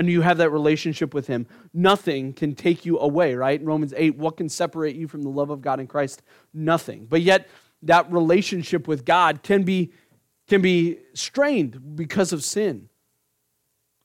and 0.00 0.08
you 0.08 0.22
have 0.22 0.38
that 0.38 0.50
relationship 0.50 1.12
with 1.12 1.26
him, 1.26 1.46
nothing 1.74 2.32
can 2.32 2.54
take 2.54 2.86
you 2.86 2.98
away, 2.98 3.34
right? 3.34 3.60
In 3.60 3.66
Romans 3.66 3.92
8, 3.94 4.16
what 4.16 4.38
can 4.38 4.48
separate 4.48 4.96
you 4.96 5.06
from 5.06 5.22
the 5.22 5.28
love 5.28 5.50
of 5.50 5.60
God 5.60 5.78
in 5.78 5.86
Christ? 5.86 6.22
Nothing. 6.54 7.06
But 7.06 7.20
yet, 7.20 7.48
that 7.82 8.10
relationship 8.10 8.88
with 8.88 9.04
God 9.04 9.42
can 9.42 9.62
be, 9.62 9.92
can 10.48 10.62
be 10.62 11.00
strained 11.12 11.96
because 11.96 12.32
of 12.32 12.42
sin. 12.42 12.88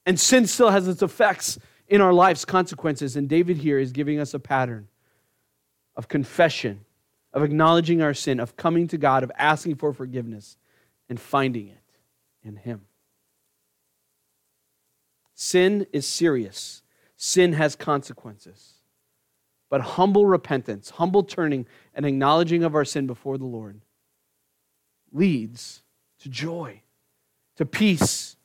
And 0.06 0.20
sin 0.20 0.48
still 0.48 0.70
has 0.70 0.86
its 0.88 1.02
effects 1.02 1.58
in 1.88 2.02
our 2.02 2.12
lives, 2.12 2.44
consequences. 2.44 3.16
And 3.16 3.30
David 3.30 3.58
here 3.58 3.80
is 3.80 3.94
giving 3.94 4.20
us 4.20 4.34
a 4.34 4.40
pattern 4.40 4.90
of 5.96 6.08
confession, 6.08 6.86
of 7.34 7.44
acknowledging 7.44 8.02
our 8.02 8.14
sin, 8.14 8.40
of 8.40 8.56
coming 8.56 8.88
to 8.88 8.98
God, 8.98 9.24
of 9.24 9.32
asking 9.38 9.76
for 9.76 9.94
forgiveness, 9.94 10.58
and 11.10 11.20
finding 11.20 11.68
it 11.68 11.84
in 12.44 12.58
Him. 12.58 12.82
Sin 15.34 15.86
is 15.92 16.06
serious, 16.06 16.82
sin 17.18 17.54
has 17.54 17.76
consequences. 17.76 18.74
But 19.70 19.82
humble 19.82 20.26
repentance, 20.26 20.92
humble 20.92 21.24
turning, 21.24 21.66
and 21.94 22.06
acknowledging 22.06 22.64
of 22.64 22.76
our 22.76 22.86
sin 22.86 23.08
before 23.08 23.38
the 23.38 23.46
Lord 23.46 23.82
leads 25.12 25.82
to 26.20 26.30
joy, 26.30 26.82
to 27.56 27.66
peace, 27.66 28.38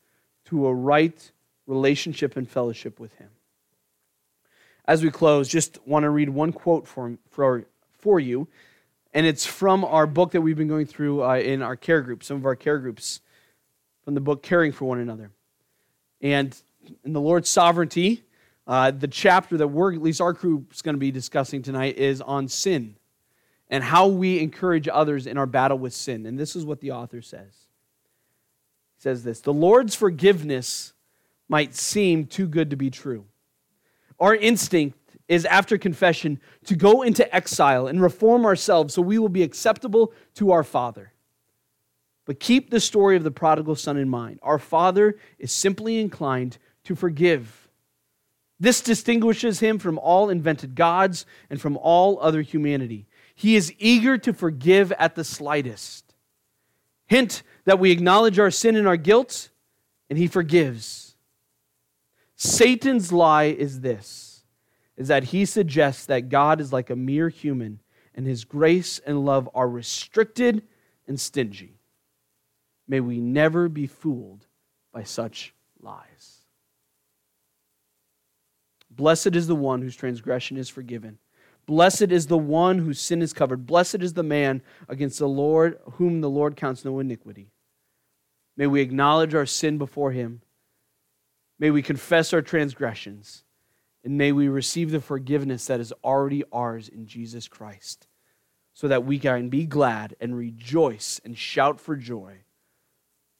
to 0.47 0.67
a 0.67 0.75
right 0.75 1.31
relationship 1.67 2.37
and 2.37 2.49
fellowship 2.49 2.99
with 2.99 3.15
Him. 3.15 3.29
As 4.91 5.05
we 5.05 5.11
close, 5.13 5.47
just 5.47 5.79
want 5.87 6.03
to 6.03 6.11
read 6.11 6.31
one 6.31 6.51
quote 6.51 6.85
for, 6.85 7.17
for, 7.31 7.65
for 8.01 8.19
you, 8.19 8.49
and 9.15 9.25
it's 9.25 9.47
from 9.47 9.85
our 9.85 10.05
book 10.05 10.33
that 10.33 10.41
we've 10.41 10.57
been 10.57 10.67
going 10.67 10.87
through 10.87 11.23
uh, 11.23 11.37
in 11.37 11.63
our 11.63 11.77
care 11.77 12.03
group, 12.03 12.25
some 12.25 12.39
of 12.39 12.45
our 12.45 12.57
care 12.57 12.77
groups, 12.81 13.21
from 14.05 14.15
the 14.15 14.21
book 14.21 14.43
Caring 14.43 14.73
for 14.73 14.87
One 14.87 14.99
Another. 14.99 15.31
And 16.21 16.61
in 17.05 17.13
the 17.13 17.21
Lord's 17.21 17.49
sovereignty, 17.49 18.25
uh, 18.67 18.91
the 18.91 19.07
chapter 19.07 19.57
that 19.59 19.69
we're, 19.69 19.95
at 19.95 20.03
least 20.03 20.21
our 20.21 20.33
group 20.33 20.73
is 20.73 20.83
going 20.83 20.97
to 20.97 20.99
be 21.01 21.13
discussing 21.13 21.63
tonight 21.63 21.97
is 21.97 22.21
on 22.21 22.49
sin 22.49 22.97
and 23.69 23.85
how 23.85 24.09
we 24.09 24.41
encourage 24.41 24.89
others 24.89 25.29
in 25.29 25.39
our 25.39 25.47
battle 25.47 25.79
with 25.79 25.95
sin. 25.95 26.27
And 26.27 26.37
this 26.37 26.57
is 26.57 26.65
what 26.65 26.81
the 26.81 26.91
author 26.91 27.23
says. 27.23 27.53
He 28.97 29.03
says 29.03 29.23
this 29.23 29.41
The 29.41 29.53
Lord's 29.53 29.95
forgiveness 29.95 30.95
might 31.49 31.77
seem 31.77 32.27
too 32.27 32.49
good 32.49 32.71
to 32.71 32.77
be 32.77 32.91
true. 32.91 33.27
Our 34.21 34.37
instinct 34.37 34.99
is, 35.29 35.47
after 35.47 35.79
confession, 35.79 36.41
to 36.67 36.77
go 36.77 37.03
into 37.03 37.35
exile 37.35 37.87
and 37.87 38.03
reform 38.03 38.45
ourselves 38.45 38.95
so 38.95 39.03
we 39.03 39.19
will 39.19 39.29
be 39.29 39.43
acceptable 39.43 40.13
to 40.35 40.53
our 40.53 40.63
Father. 40.63 41.13
But 42.27 42.39
keep 42.39 42.71
the 42.71 42.81
story 42.81 43.17
of 43.17 43.25
the 43.25 43.31
prodigal 43.31 43.77
son 43.77 43.97
in 43.97 44.09
mind. 44.09 44.39
Our 44.43 44.59
Father 44.59 45.17
is 45.39 45.51
simply 45.51 45.99
inclined 45.99 46.59
to 46.85 46.95
forgive. 46.95 47.69
This 48.61 48.83
distinguishes 48.83 49.61
him 49.61 49.79
from 49.79 49.99
all 49.99 50.29
invented 50.29 50.75
gods 50.75 51.25
and 51.49 51.61
from 51.61 51.79
all 51.79 52.21
other 52.21 52.43
humanity. 52.43 53.07
He 53.35 53.57
is 53.57 53.73
eager 53.79 54.19
to 54.19 54.35
forgive 54.35 54.93
at 54.93 55.15
the 55.15 55.25
slightest. 55.25 56.15
Hint 57.07 57.43
that 57.65 57.79
we 57.79 57.91
acknowledge 57.91 58.39
our 58.39 58.51
sin 58.51 58.77
and 58.77 58.87
our 58.87 58.99
guilt, 58.99 59.49
and 60.11 60.19
he 60.19 60.27
forgives. 60.27 61.10
Satan's 62.43 63.13
lie 63.13 63.45
is 63.45 63.81
this 63.81 64.45
is 64.97 65.09
that 65.09 65.25
he 65.25 65.45
suggests 65.45 66.07
that 66.07 66.31
God 66.31 66.59
is 66.59 66.73
like 66.73 66.89
a 66.89 66.97
mere 66.97 67.29
human 67.29 67.81
and 68.15 68.27
his 68.27 68.47
grace 68.47 68.99
and 68.99 69.27
love 69.27 69.47
are 69.55 69.69
restricted 69.69 70.63
and 71.07 71.21
stingy. 71.21 71.75
May 72.89 73.01
we 73.01 73.21
never 73.21 73.69
be 73.69 73.87
fooled 73.87 74.47
by 74.91 75.03
such 75.03 75.53
lies. 75.83 76.39
Blessed 78.91 79.37
is 79.37 79.47
the 79.47 79.55
one 79.55 79.83
whose 79.83 79.95
transgression 79.95 80.57
is 80.57 80.71
forgiven. 80.71 81.19
Blessed 81.67 82.11
is 82.11 82.29
the 82.29 82.39
one 82.39 82.79
whose 82.79 83.01
sin 83.01 83.21
is 83.21 83.35
covered. 83.35 83.67
Blessed 83.67 84.01
is 84.01 84.15
the 84.15 84.23
man 84.23 84.63
against 84.89 85.19
the 85.19 85.29
Lord 85.29 85.79
whom 85.93 86.23
the 86.23 86.31
Lord 86.31 86.57
counts 86.57 86.87
no 86.87 87.01
iniquity. 87.01 87.51
May 88.57 88.67
we 88.67 88.81
acknowledge 88.81 89.35
our 89.35 89.45
sin 89.45 89.77
before 89.77 90.13
him. 90.13 90.41
May 91.61 91.71
we 91.71 91.83
confess 91.83 92.33
our 92.33 92.43
transgressions. 92.43 93.45
And 94.03 94.17
may 94.17 94.33
we 94.33 94.49
receive 94.49 94.91
the 94.91 95.01
forgiveness 95.01 95.67
that 95.67 95.79
is 95.79 95.93
already 96.03 96.43
ours 96.53 96.89
in 96.89 97.07
Jesus 97.07 97.49
Christ, 97.49 98.09
so 98.73 98.89
that 98.89 99.05
we 99.05 99.19
can 99.19 99.51
be 99.51 99.67
glad 99.67 100.17
and 100.21 100.35
rejoice 100.35 101.21
and 101.23 101.37
shout 101.37 101.79
for 101.79 101.97
joy 101.97 102.39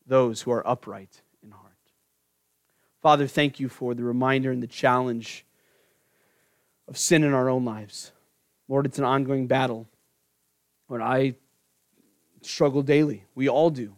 those 0.07 0.43
who 0.43 0.51
are 0.51 0.67
upright 0.69 1.23
in 1.43 1.51
heart. 1.53 1.73
Father, 3.01 3.27
thank 3.27 3.59
you 3.59 3.71
for 3.71 3.95
the 3.95 4.05
reminder 4.05 4.53
and 4.53 4.63
the 4.63 4.67
challenge 4.67 5.47
of 6.87 6.99
sin 6.99 7.25
in 7.25 7.33
our 7.33 7.49
own 7.49 7.65
lives. 7.65 8.13
Lord, 8.69 8.85
it's 8.85 8.99
an 8.99 9.05
ongoing 9.05 9.47
battle. 9.47 9.89
Lord, 10.91 11.01
I 11.01 11.37
struggle 12.43 12.83
daily. 12.83 13.25
We 13.35 13.49
all 13.49 13.71
do. 13.71 13.95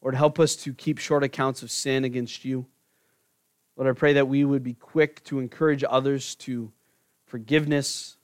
Lord, 0.00 0.14
help 0.14 0.40
us 0.40 0.56
to 0.56 0.72
keep 0.72 0.98
short 0.98 1.22
accounts 1.22 1.62
of 1.62 1.70
sin 1.70 2.04
against 2.04 2.44
you. 2.44 2.64
Lord, 3.76 3.88
I 3.88 3.98
pray 3.98 4.12
that 4.14 4.28
we 4.28 4.44
would 4.44 4.62
be 4.62 4.74
quick 4.74 5.22
to 5.24 5.40
encourage 5.40 5.84
others 5.88 6.34
to 6.36 6.72
forgiveness 7.26 8.16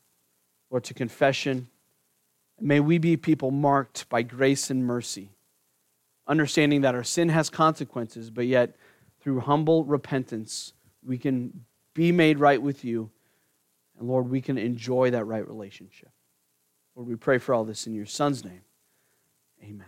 or 0.70 0.80
to 0.80 0.94
confession. 0.94 1.68
May 2.60 2.80
we 2.80 2.98
be 2.98 3.16
people 3.16 3.50
marked 3.50 4.08
by 4.08 4.22
grace 4.22 4.70
and 4.70 4.84
mercy 4.84 5.30
understanding 6.30 6.82
that 6.82 6.94
our 6.94 7.02
sin 7.02 7.28
has 7.28 7.50
consequences, 7.50 8.30
but 8.30 8.46
yet 8.46 8.76
through 9.20 9.40
humble 9.40 9.84
repentance, 9.84 10.72
we 11.04 11.18
can 11.18 11.64
be 11.92 12.12
made 12.12 12.38
right 12.38 12.62
with 12.62 12.84
you. 12.84 13.10
And 13.98 14.08
Lord, 14.08 14.30
we 14.30 14.40
can 14.40 14.56
enjoy 14.56 15.10
that 15.10 15.24
right 15.24 15.46
relationship. 15.46 16.10
Lord, 16.94 17.08
we 17.08 17.16
pray 17.16 17.38
for 17.38 17.52
all 17.52 17.64
this 17.64 17.86
in 17.86 17.94
your 17.94 18.06
Son's 18.06 18.44
name. 18.44 18.62
Amen. 19.62 19.86